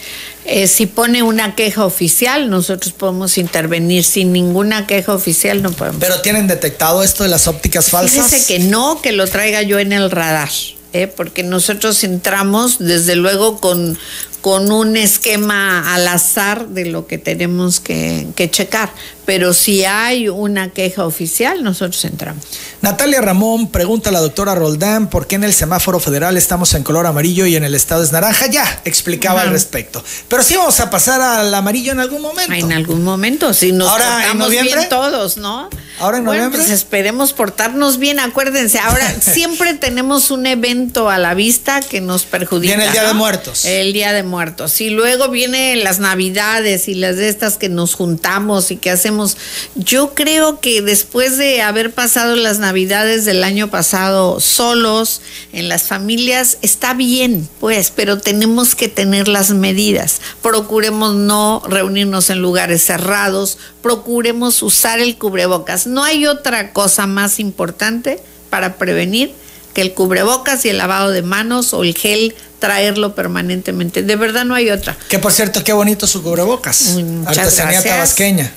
[0.50, 4.02] Eh, si pone una queja oficial, nosotros podemos intervenir.
[4.02, 6.00] Sin ninguna queja oficial no podemos.
[6.00, 8.30] ¿Pero tienen detectado esto de las ópticas falsas?
[8.30, 10.48] Fíjese que no, que lo traiga yo en el radar.
[10.92, 11.06] ¿Eh?
[11.06, 13.98] porque nosotros entramos desde luego con,
[14.40, 18.90] con un esquema al azar de lo que tenemos que, que, checar.
[19.24, 22.44] Pero si hay una queja oficial, nosotros entramos.
[22.80, 26.82] Natalia Ramón pregunta a la doctora Roldán por qué en el semáforo federal estamos en
[26.82, 28.46] color amarillo y en el estado es naranja.
[28.46, 30.02] Ya explicaba al respecto.
[30.28, 32.54] Pero sí vamos a pasar al amarillo en algún momento.
[32.54, 35.68] En algún momento, si nos Ahora, portamos bien todos, ¿no?
[35.98, 36.60] Ahora en bueno, noviembre.
[36.60, 38.20] Pues esperemos portarnos bien.
[38.20, 42.76] Acuérdense, ahora siempre tenemos un evento a la vista que nos perjudica.
[42.76, 43.08] Viene el Día ¿no?
[43.08, 43.64] de Muertos.
[43.64, 44.80] El Día de Muertos.
[44.80, 49.36] Y luego vienen las Navidades y las de estas que nos juntamos y que hacemos.
[49.74, 55.20] Yo creo que después de haber pasado las Navidades del año pasado solos,
[55.52, 60.20] en las familias, está bien, pues, pero tenemos que tener las medidas.
[60.42, 63.58] Procuremos no reunirnos en lugares cerrados,
[63.88, 65.86] procuremos usar el cubrebocas.
[65.86, 68.20] No hay otra cosa más importante
[68.50, 69.32] para prevenir
[69.72, 74.02] que el cubrebocas y el lavado de manos o el gel traerlo permanentemente.
[74.02, 74.94] De verdad no hay otra.
[75.08, 76.96] Que por cierto, qué bonito su cubrebocas.
[76.96, 77.94] Muchas Artesanía gracias.
[77.94, 78.52] tabasqueña.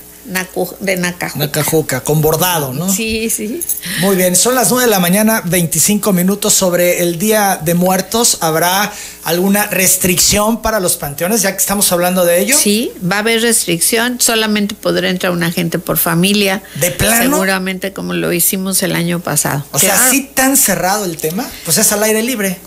[0.80, 1.38] De Nacajo.
[1.38, 2.92] Nacajuca, con bordado, ¿no?
[2.92, 3.60] Sí, sí.
[4.00, 8.38] Muy bien, son las 9 de la mañana, 25 minutos sobre el Día de Muertos.
[8.40, 8.92] ¿Habrá
[9.24, 12.56] alguna restricción para los panteones, ya que estamos hablando de ello?
[12.56, 16.62] Sí, va a haber restricción, solamente podrá entrar una gente por familia.
[16.76, 17.34] ¿De plano?
[17.36, 19.64] Seguramente como lo hicimos el año pasado.
[19.72, 20.10] O sea.
[20.10, 21.48] ¿sí tan cerrado el tema?
[21.64, 22.58] Pues es al aire libre.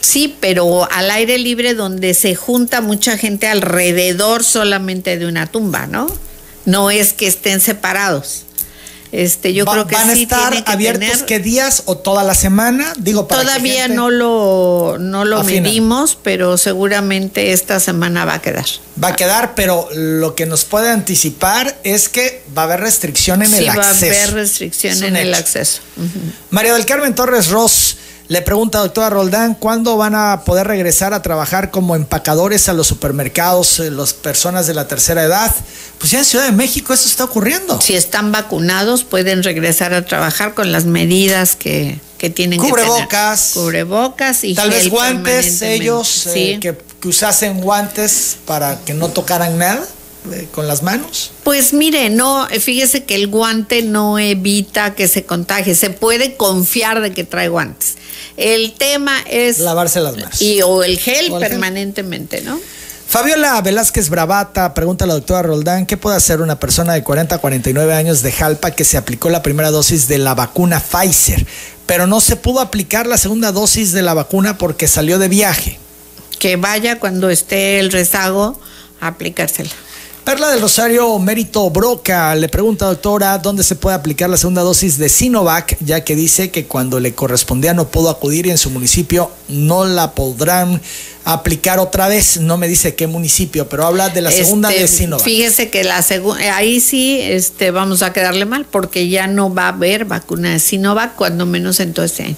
[0.00, 5.86] Sí, pero al aire libre donde se junta mucha gente alrededor solamente de una tumba,
[5.86, 6.08] ¿no?
[6.64, 8.44] No es que estén separados.
[9.10, 11.82] Este, yo Va- creo que ¿Van a sí estar tiene que abiertos tener- qué días
[11.84, 12.94] o toda la semana?
[12.96, 18.64] Digo, para Todavía no lo, no lo medimos, pero seguramente esta semana va a quedar.
[19.02, 23.42] Va a quedar, pero lo que nos puede anticipar es que va a haber restricción
[23.42, 24.06] en sí, el va a acceso.
[24.06, 25.82] haber restricción en el acceso.
[26.48, 27.98] María del Carmen Torres Ross
[28.32, 32.72] le pregunta a doctora Roldán cuándo van a poder regresar a trabajar como empacadores a
[32.72, 35.54] los supermercados, eh, las personas de la tercera edad.
[35.98, 37.78] Pues ya en Ciudad de México eso está ocurriendo.
[37.82, 43.48] Si están vacunados, pueden regresar a trabajar con las medidas que, que tienen Cubrebocas.
[43.48, 43.64] que tener.
[43.66, 49.58] Cubrebocas y Tal vez guantes, ellos eh, que, que usasen guantes para que no tocaran
[49.58, 49.86] nada
[50.52, 51.32] con las manos.
[51.42, 55.74] Pues mire, no, fíjese que el guante no evita que se contagie.
[55.74, 57.96] Se puede confiar de que trae guantes.
[58.36, 60.40] El tema es Lavarse las manos.
[60.40, 61.50] y o el gel O el gel.
[61.50, 62.58] permanentemente, ¿no?
[63.08, 67.34] Fabiola Velázquez Bravata pregunta a la doctora Roldán, ¿qué puede hacer una persona de 40
[67.34, 71.46] a 49 años de Jalpa que se aplicó la primera dosis de la vacuna Pfizer,
[71.84, 75.78] pero no se pudo aplicar la segunda dosis de la vacuna porque salió de viaje?
[76.38, 78.58] Que vaya cuando esté el rezago
[78.98, 79.68] a aplicársela.
[80.24, 84.96] Perla del Rosario Mérito Broca le pregunta, doctora, ¿dónde se puede aplicar la segunda dosis
[84.96, 85.76] de Sinovac?
[85.80, 89.84] Ya que dice que cuando le correspondía no pudo acudir y en su municipio no
[89.84, 90.80] la podrán
[91.24, 92.38] aplicar otra vez.
[92.38, 95.24] No me dice qué municipio, pero habla de la segunda Este, de Sinovac.
[95.24, 99.64] Fíjese que la segunda, ahí sí este, vamos a quedarle mal porque ya no va
[99.64, 102.36] a haber vacuna de Sinovac, cuando menos en todo este año,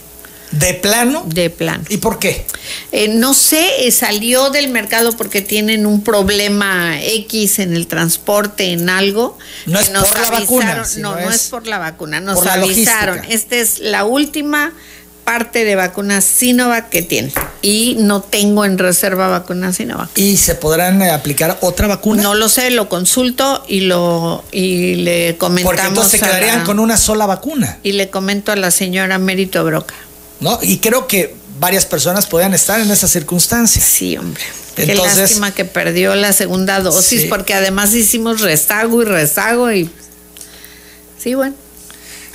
[0.58, 1.24] ¿De plano?
[1.26, 1.84] de plano.
[1.88, 2.46] ¿Y por qué?
[2.92, 8.72] Eh, no sé, eh, salió del mercado porque tienen un problema X en el transporte,
[8.72, 9.38] en algo.
[9.66, 12.20] No es por la vacuna, No, no es por la vacuna.
[12.20, 13.20] Nos por avisaron.
[13.28, 14.72] Esta es la última
[15.24, 17.32] parte de vacunas Sinovac que tiene.
[17.62, 20.10] Y no tengo en reserva vacunas Sinovac.
[20.18, 22.22] ¿Y se podrán eh, aplicar otra vacuna?
[22.22, 25.76] No lo sé, lo consulto y lo y le comentamos.
[25.76, 29.18] Porque entonces se la- quedarían con una sola vacuna, Y le comento a la señora
[29.18, 29.94] Mérito Broca.
[30.40, 30.58] ¿No?
[30.62, 33.84] Y creo que varias personas podrían estar en esas circunstancias.
[33.84, 34.42] Sí, hombre.
[34.74, 37.26] Qué Entonces- lástima que perdió la segunda dosis, Sí.
[37.28, 39.90] porque además hicimos rezago y rezago y.
[41.22, 41.54] Sí, bueno.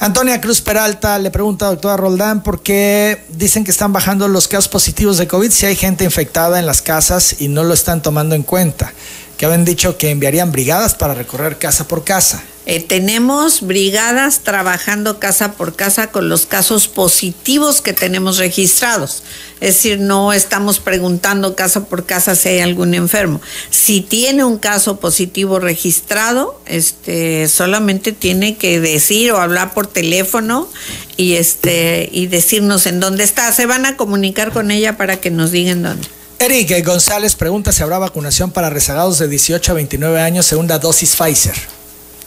[0.02, 4.48] Antonia Cruz Peralta le pregunta a doctora Roldán por qué dicen que están bajando los
[4.48, 8.02] casos positivos de COVID si hay gente infectada en las casas y no lo están
[8.02, 8.94] tomando en cuenta.
[9.40, 12.44] Que habían dicho que enviarían brigadas para recorrer casa por casa.
[12.66, 19.24] Eh, tenemos brigadas trabajando casa por casa con los casos positivos que tenemos registrados.
[19.62, 23.40] Es decir, no estamos preguntando casa por casa si hay algún enfermo.
[23.70, 30.68] Si tiene un caso positivo registrado, este, solamente tiene que decir o hablar por teléfono
[31.16, 33.50] y, este, y decirnos en dónde está.
[33.54, 36.19] Se van a comunicar con ella para que nos digan dónde.
[36.40, 41.16] Eric González pregunta si habrá vacunación para rezagados de 18 a 29 años, segunda dosis
[41.18, 41.56] Pfizer.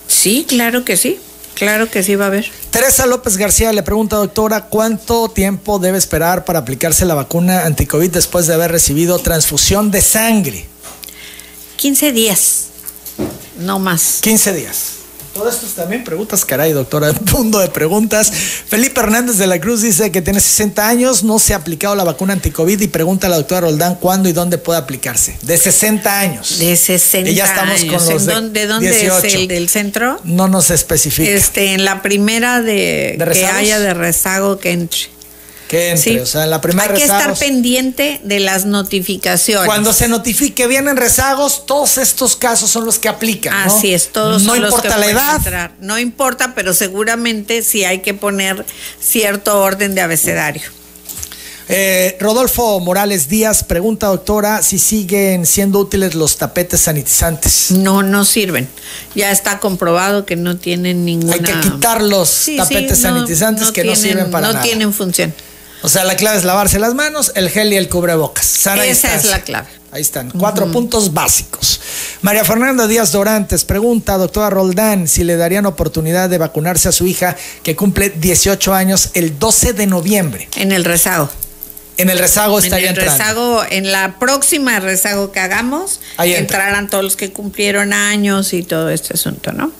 [0.06, 1.18] Sí, claro que sí.
[1.54, 2.50] Claro que sí va a haber.
[2.70, 8.10] Teresa López García le pregunta, doctora, ¿cuánto tiempo debe esperar para aplicarse la vacuna anticovid
[8.10, 10.66] después de haber recibido transfusión de sangre?
[11.76, 12.66] 15 días,
[13.58, 14.18] no más.
[14.22, 15.01] 15 días.
[15.34, 18.30] Todo esto es también preguntas, caray, doctora, un mundo de preguntas.
[18.30, 22.04] Felipe Hernández de la Cruz dice que tiene 60 años, no se ha aplicado la
[22.04, 25.36] vacuna anticovid y pregunta a la doctora Roldán cuándo y dónde puede aplicarse.
[25.42, 26.58] De 60 años.
[26.58, 27.94] De 60 Y ya estamos años.
[27.94, 29.26] con los ¿En de dónde, dónde 18.
[29.26, 30.20] es el del centro?
[30.24, 31.30] No nos especifica.
[31.30, 35.11] Este, en la primera de, ¿De que haya de rezago que entre.
[35.72, 36.18] Que entre, Sí.
[36.18, 39.64] o sea, en la primera Hay que estar pendiente de las notificaciones.
[39.66, 43.54] Cuando se notifique vienen rezagos, todos estos casos son los que aplican.
[43.66, 43.74] ¿no?
[43.74, 45.36] Así es, todos No son los importa que la edad.
[45.36, 45.72] entrar.
[45.80, 48.66] No importa, pero seguramente sí hay que poner
[49.00, 50.62] cierto orden de abecedario.
[51.68, 57.70] Eh, Rodolfo Morales Díaz pregunta, doctora, si siguen siendo útiles los tapetes sanitizantes.
[57.70, 58.68] No, no sirven.
[59.14, 61.32] Ya está comprobado que no tienen ninguna.
[61.34, 64.64] Hay que quitar los Sí, tapetes sí, no- sanitizantes que no sirven para No nada.
[64.64, 65.32] tienen función.
[65.82, 68.46] O sea, la clave es lavarse las manos, el gel y el cubrebocas.
[68.46, 69.68] Sana Esa es la clave.
[69.90, 71.78] Ahí están, cuatro puntos básicos.
[72.22, 77.06] María Fernanda Díaz Dorantes pregunta, doctora Roldán, si le darían oportunidad de vacunarse a su
[77.06, 80.48] hija que cumple 18 años el 12 de noviembre.
[80.56, 81.28] En el rezago.
[81.98, 83.18] En el rezago En estaría el entrando.
[83.18, 86.58] rezago, en la próxima rezago que hagamos, Ahí entra.
[86.58, 89.70] entrarán todos los que cumplieron años y todo este asunto, ¿no?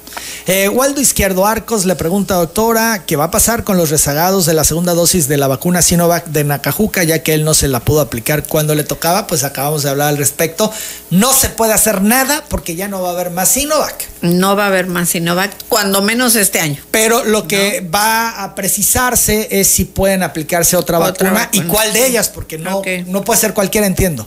[0.47, 4.53] Eh, Waldo Izquierdo Arcos le pregunta, doctora, ¿qué va a pasar con los rezagados de
[4.53, 7.81] la segunda dosis de la vacuna Sinovac de Nacajuca, ya que él no se la
[7.81, 9.27] pudo aplicar cuando le tocaba?
[9.27, 10.71] Pues acabamos de hablar al respecto.
[11.11, 13.95] No se puede hacer nada porque ya no va a haber más Sinovac.
[14.21, 16.83] No va a haber más Sinovac, cuando menos este año.
[16.91, 21.73] Pero lo que va a precisarse es si pueden aplicarse otra, Otra vacuna, y vacuna,
[21.75, 24.27] cuál de ellas, porque no, no puede ser cualquiera, entiendo.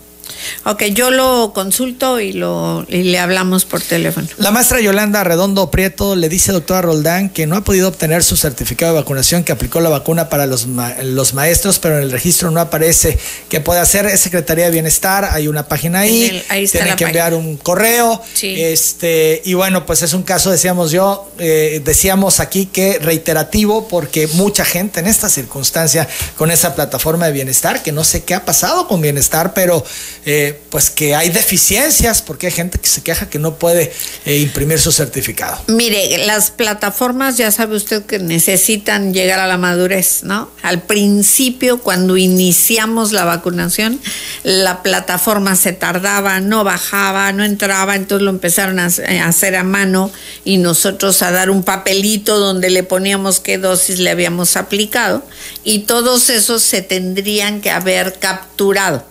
[0.65, 4.28] Ok, yo lo consulto y, lo, y le hablamos por teléfono.
[4.38, 8.36] La maestra Yolanda Redondo Prieto le dice, doctora Roldán, que no ha podido obtener su
[8.38, 12.11] certificado de vacunación, que aplicó la vacuna para los, ma- los maestros, pero en el
[12.11, 13.17] registro no aparece.
[13.49, 14.05] ¿Qué puede hacer?
[14.05, 17.34] Es Secretaría de Bienestar, hay una página ahí, el- ahí está tiene la que enviar
[17.34, 18.21] un correo.
[18.34, 18.55] Sí.
[18.61, 24.28] Este, y bueno, pues es un caso, decíamos yo, eh, decíamos aquí que reiterativo, porque
[24.34, 26.07] mucha gente en esta circunstancia
[26.38, 29.84] con esa plataforma de bienestar, que no sé qué ha pasado con bienestar, pero
[30.26, 33.91] eh, pues que hay deficiencias, porque hay gente que se queja que no puede
[34.26, 35.61] eh, imprimir su certificado.
[35.67, 40.49] Mire, las plataformas ya sabe usted que necesitan llegar a la madurez, ¿no?
[40.63, 43.99] Al principio, cuando iniciamos la vacunación,
[44.43, 49.55] la plataforma se tardaba, no bajaba, no entraba, entonces lo empezaron a hacer- a hacer
[49.55, 50.11] a mano
[50.43, 55.23] y nosotros a dar un papelito donde le poníamos qué dosis le habíamos aplicado
[55.63, 59.05] y todos esos se tendrían que haber capturado.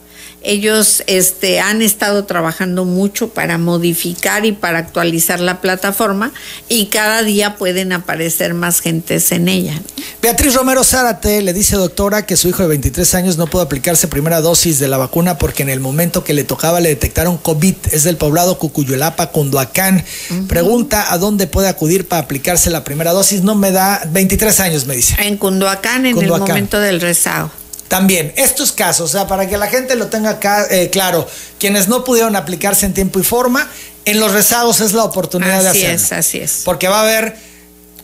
[0.45, 6.33] Ellos este, han estado trabajando mucho para modificar y para actualizar la plataforma
[6.69, 9.81] y cada día pueden aparecer más gentes en ella.
[10.23, 14.09] Beatriz Romero Zárate le dice, doctora, que su hijo de 23 años no pudo aplicarse
[14.09, 17.75] primera dosis de la vacuna porque en el momento que le tocaba le detectaron COVID.
[17.93, 20.05] Es del poblado Cucuyolapa, Cunduacán.
[20.49, 23.43] Pregunta a dónde puede acudir para aplicarse la primera dosis.
[23.43, 25.17] No me da 23 años, me dice.
[25.19, 26.49] En Cunduacán, en Cunduacán.
[26.49, 27.51] el momento del rezago.
[27.89, 31.29] También, estos casos, o sea, para que la gente lo tenga acá, eh, claro,
[31.59, 33.69] quienes no pudieron aplicarse en tiempo y forma,
[34.05, 35.97] en los rezagos es la oportunidad de Así hacerlo.
[35.97, 36.63] es, así es.
[36.65, 37.37] Porque va a haber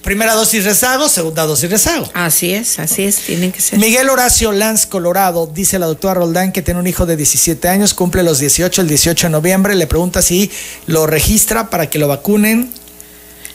[0.02, 2.08] primera dosis rezago, segunda dosis rezago.
[2.14, 3.78] Así es, así es, tiene que ser.
[3.78, 7.94] Miguel Horacio Lanz Colorado, dice la doctora Roldán que tiene un hijo de 17 años,
[7.94, 10.50] cumple los 18 el 18 de noviembre, le pregunta si
[10.86, 12.72] lo registra para que lo vacunen.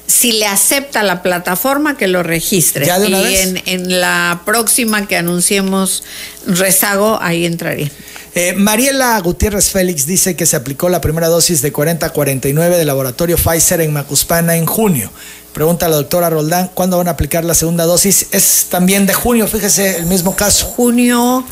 [0.07, 2.85] Si le acepta la plataforma, que lo registre.
[2.85, 3.47] ¿Ya de una y vez?
[3.47, 6.03] En, en la próxima que anunciemos
[6.45, 7.91] rezago, ahí entraría.
[8.37, 12.77] Eh, Mariela Gutiérrez Félix dice que se aplicó la primera dosis de 40 a 49
[12.77, 15.09] del laboratorio Pfizer en Macuspana en junio.
[15.53, 18.27] Pregunta a la doctora Roldán, ¿cuándo van a aplicar la segunda dosis?
[18.31, 20.65] Es también de junio, fíjese, el mismo caso.
[20.65, 21.45] junio,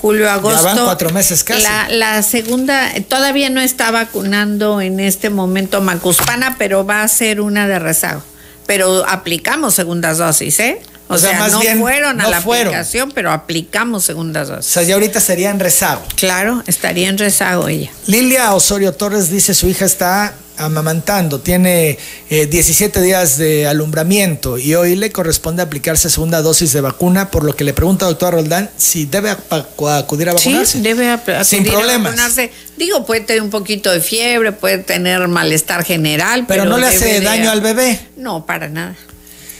[0.00, 0.64] julio, agosto.
[0.64, 1.62] van cuatro meses casi.
[1.62, 7.40] La, la segunda, todavía no está vacunando en este momento Macuspana, pero va a ser
[7.40, 8.22] una de rezago.
[8.66, 10.80] Pero aplicamos segundas dosis, ¿eh?
[11.08, 14.66] O, sea, no fueron a la aplicación, pero aplicamos segundas dosis.
[14.66, 16.02] O sea, ya ahorita sería en rezago.
[16.16, 17.90] Claro, estaría en rezago ella.
[18.06, 21.98] Lilia Osorio Torres dice su hija está amamantando, tiene
[22.28, 27.44] 17 eh, días de alumbramiento y hoy le corresponde aplicarse segunda dosis de vacuna, por
[27.44, 30.78] lo que le pregunta al doctor Roldán si debe acudir a vacunarse.
[30.78, 32.12] Sí, debe acudir Sin problemas.
[32.12, 32.52] a vacunarse.
[32.76, 36.44] Digo, puede tener un poquito de fiebre, puede tener malestar general.
[36.46, 38.00] Pero, no le hace daño al bebé.
[38.16, 38.96] No, para nada.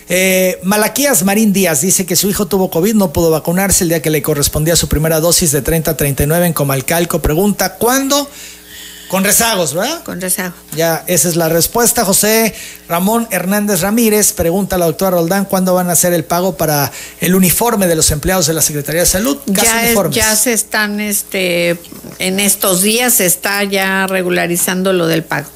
[0.09, 4.01] Eh, Malaquías Marín Díaz dice que su hijo tuvo COVID, no pudo vacunarse el día
[4.01, 7.21] que le correspondía su primera dosis de 30 a 39 en Comalcalco.
[7.21, 8.29] Pregunta, ¿cuándo?
[9.09, 10.03] Con rezagos, ¿verdad?
[10.05, 10.55] Con rezagos.
[10.77, 12.05] Ya, esa es la respuesta.
[12.05, 12.55] José
[12.89, 16.93] Ramón Hernández Ramírez pregunta a la doctora Roldán cuándo van a hacer el pago para
[17.21, 19.39] el uniforme de los empleados de la Secretaría de Salud.
[19.47, 21.79] Ya, ya se están, este,
[22.19, 25.49] en estos días se está ya regularizando lo del pago.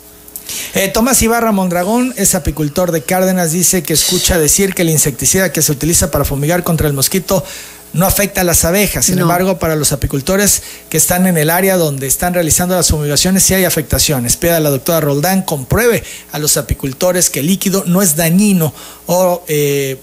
[0.74, 5.53] Eh, Tomás Ibarra Mondragón es apicultor de Cárdenas, dice que escucha decir que el insecticida
[5.53, 7.45] que se utiliza para fumigar contra el mosquito
[7.93, 9.05] no afecta a las abejas.
[9.05, 13.43] Sin embargo, para los apicultores que están en el área donde están realizando las fumigaciones,
[13.43, 14.36] sí hay afectaciones.
[14.36, 18.72] Pida a la doctora Roldán compruebe a los apicultores que el líquido no es dañino
[19.07, 19.99] o eh,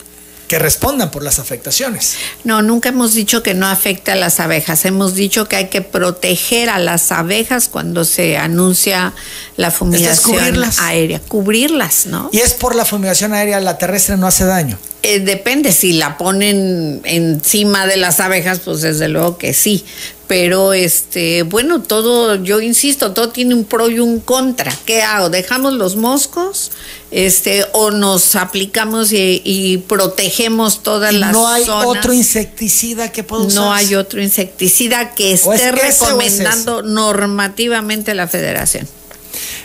[0.49, 2.15] que respondan por las afectaciones.
[2.43, 4.83] No, nunca hemos dicho que no afecta a las abejas.
[4.83, 9.13] Hemos dicho que hay que proteger a las abejas cuando se anuncia
[9.57, 11.21] la fumigación aérea.
[11.27, 12.29] Cubrirlas, ¿no?
[12.33, 14.79] Y es por la fumigación aérea, la terrestre no hace daño.
[15.01, 19.85] Eh, depende, si la ponen encima de las abejas, pues desde luego que sí.
[20.27, 24.71] Pero este, bueno, todo, yo insisto, todo tiene un pro y un contra.
[24.85, 25.29] ¿Qué hago?
[25.29, 26.71] ¿Dejamos los moscos?
[27.09, 31.97] Este, o nos aplicamos y, protegemos todas las no hay zonas?
[31.97, 33.63] otro insecticida que pueda usar.
[33.63, 38.87] No hay otro insecticida que esté recomendando normativamente la federación.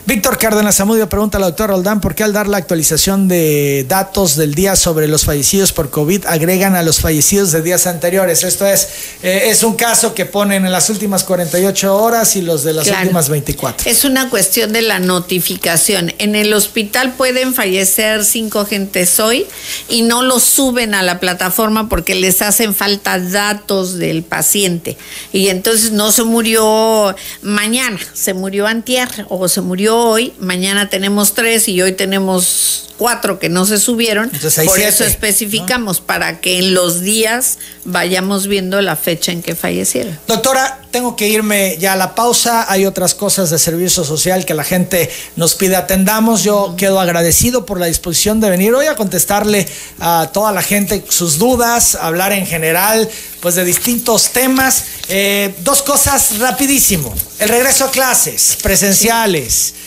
[0.07, 4.37] Víctor Cárdenas Zamudio pregunta al doctor Roldán por qué al dar la actualización de datos
[4.37, 8.45] del día sobre los fallecidos por COVID agregan a los fallecidos de días anteriores.
[8.45, 8.87] Esto es,
[9.23, 12.87] eh, es un caso que ponen en las últimas 48 horas y los de las
[12.89, 13.91] últimas 24.
[13.91, 16.13] Es una cuestión de la notificación.
[16.19, 19.47] En el hospital pueden fallecer cinco gentes hoy
[19.89, 24.99] y no los suben a la plataforma porque les hacen falta datos del paciente.
[25.33, 31.35] Y entonces no se murió mañana, se murió antier o se murió hoy, mañana tenemos
[31.35, 34.31] tres y hoy tenemos cuatro que no se subieron.
[34.65, 40.19] Por eso especificamos, para que en los días vayamos viendo la fecha en que fallecieron.
[40.27, 42.71] Doctora, tengo que irme ya a la pausa.
[42.71, 46.45] Hay otras cosas de servicio social que la gente nos pide atendamos.
[46.45, 49.67] Yo quedo agradecido por la disposición de venir hoy a contestarle
[50.01, 53.09] a toda la gente sus dudas, hablar en general,
[53.41, 54.85] pues de distintos temas.
[55.09, 57.15] Eh, dos cosas rapidísimo.
[57.39, 59.53] El regreso a clases presenciales.
[59.53, 59.84] Sí.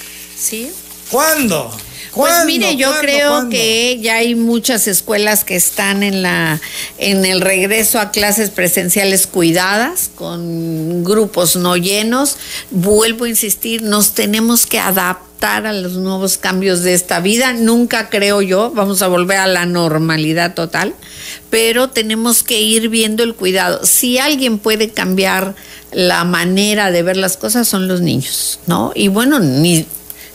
[1.09, 1.71] ¿Cuándo?
[2.13, 6.59] Pues mire, yo creo que ya hay muchas escuelas que están en la
[6.97, 12.37] en el regreso a clases presenciales cuidadas con grupos no llenos.
[12.71, 17.53] Vuelvo a insistir, nos tenemos que adaptar a los nuevos cambios de esta vida.
[17.53, 20.95] Nunca creo yo, vamos a volver a la normalidad total,
[21.51, 23.85] pero tenemos que ir viendo el cuidado.
[23.85, 25.53] Si alguien puede cambiar
[25.91, 28.91] la manera de ver las cosas son los niños, ¿no?
[28.95, 29.85] Y bueno, ni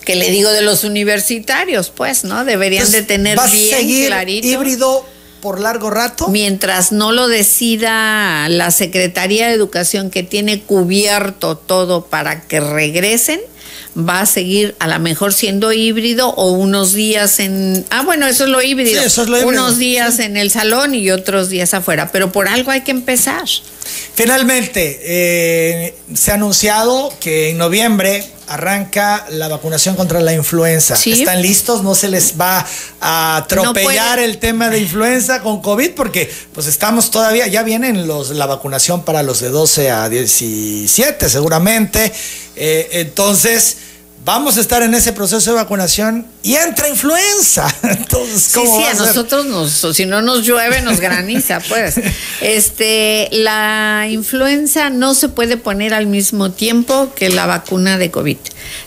[0.02, 2.44] que le digo de los universitarios, pues, ¿no?
[2.44, 4.46] Deberían de tener bien seguir clarito.
[4.46, 5.06] híbrido
[5.40, 6.28] por largo rato?
[6.28, 13.40] Mientras no lo decida la Secretaría de Educación que tiene cubierto todo para que regresen,
[13.96, 17.84] va a seguir a lo mejor siendo híbrido o unos días en...
[17.90, 19.02] Ah, bueno, eso es lo híbrido.
[19.02, 19.62] eso es lo híbrido.
[19.62, 23.44] Unos días en el salón y otros días afuera, pero por algo hay que empezar.
[24.14, 30.94] Finalmente, eh, se ha anunciado que en noviembre arranca la vacunación contra la influenza.
[30.94, 31.82] ¿Están listos?
[31.82, 32.66] ¿No se les va
[33.00, 35.92] a atropellar el tema de influenza con COVID?
[35.92, 41.28] Porque pues estamos todavía, ya vienen los, la vacunación para los de 12 a 17
[41.30, 42.12] seguramente.
[42.56, 43.76] Eh, entonces
[44.24, 47.66] vamos a estar en ese proceso de vacunación y entra influenza.
[47.82, 52.00] Entonces, ¿cómo sí, sí, a, nosotros nos, si no nos llueve, nos graniza, pues.
[52.40, 58.36] Este, la influenza no se puede poner al mismo tiempo que la vacuna de COVID.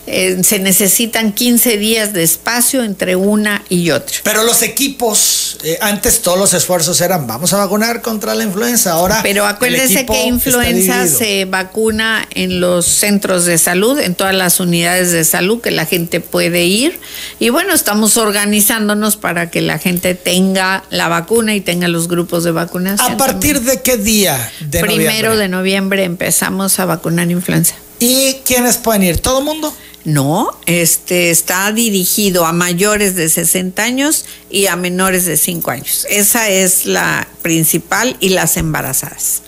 [0.07, 4.17] Eh, se necesitan 15 días de espacio entre una y otra.
[4.23, 8.91] Pero los equipos, eh, antes todos los esfuerzos eran vamos a vacunar contra la influenza,
[8.91, 9.21] ahora.
[9.23, 15.11] Pero acuérdese que influenza se vacuna en los centros de salud, en todas las unidades
[15.11, 16.99] de salud que la gente puede ir.
[17.39, 22.43] Y bueno, estamos organizándonos para que la gente tenga la vacuna y tenga los grupos
[22.43, 23.11] de vacunación.
[23.11, 24.51] ¿A partir de qué día?
[24.69, 27.75] Primero de noviembre empezamos a vacunar influenza.
[27.99, 29.19] ¿Y quiénes pueden ir?
[29.19, 29.73] ¿Todo mundo?
[30.03, 36.05] No, este está dirigido a mayores de 60 años y a menores de 5 años.
[36.09, 39.41] Esa es la principal y las embarazadas.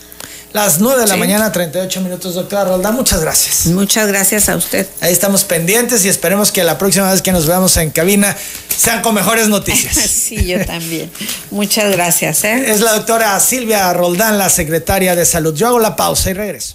[0.54, 1.20] Las 9 de la Sí.
[1.20, 2.96] mañana, 38 minutos, doctora Roldán.
[2.96, 3.68] Muchas gracias.
[3.68, 4.88] Muchas gracias a usted.
[5.02, 8.36] Ahí estamos pendientes y esperemos que la próxima vez que nos veamos en cabina
[8.76, 9.96] sean con mejores noticias.
[10.28, 11.12] Sí, yo también.
[11.52, 12.44] Muchas gracias.
[12.46, 12.72] ¿eh?
[12.72, 15.54] Es la doctora Silvia Roldán, la secretaria de Salud.
[15.54, 16.66] Yo hago la pausa y regreso.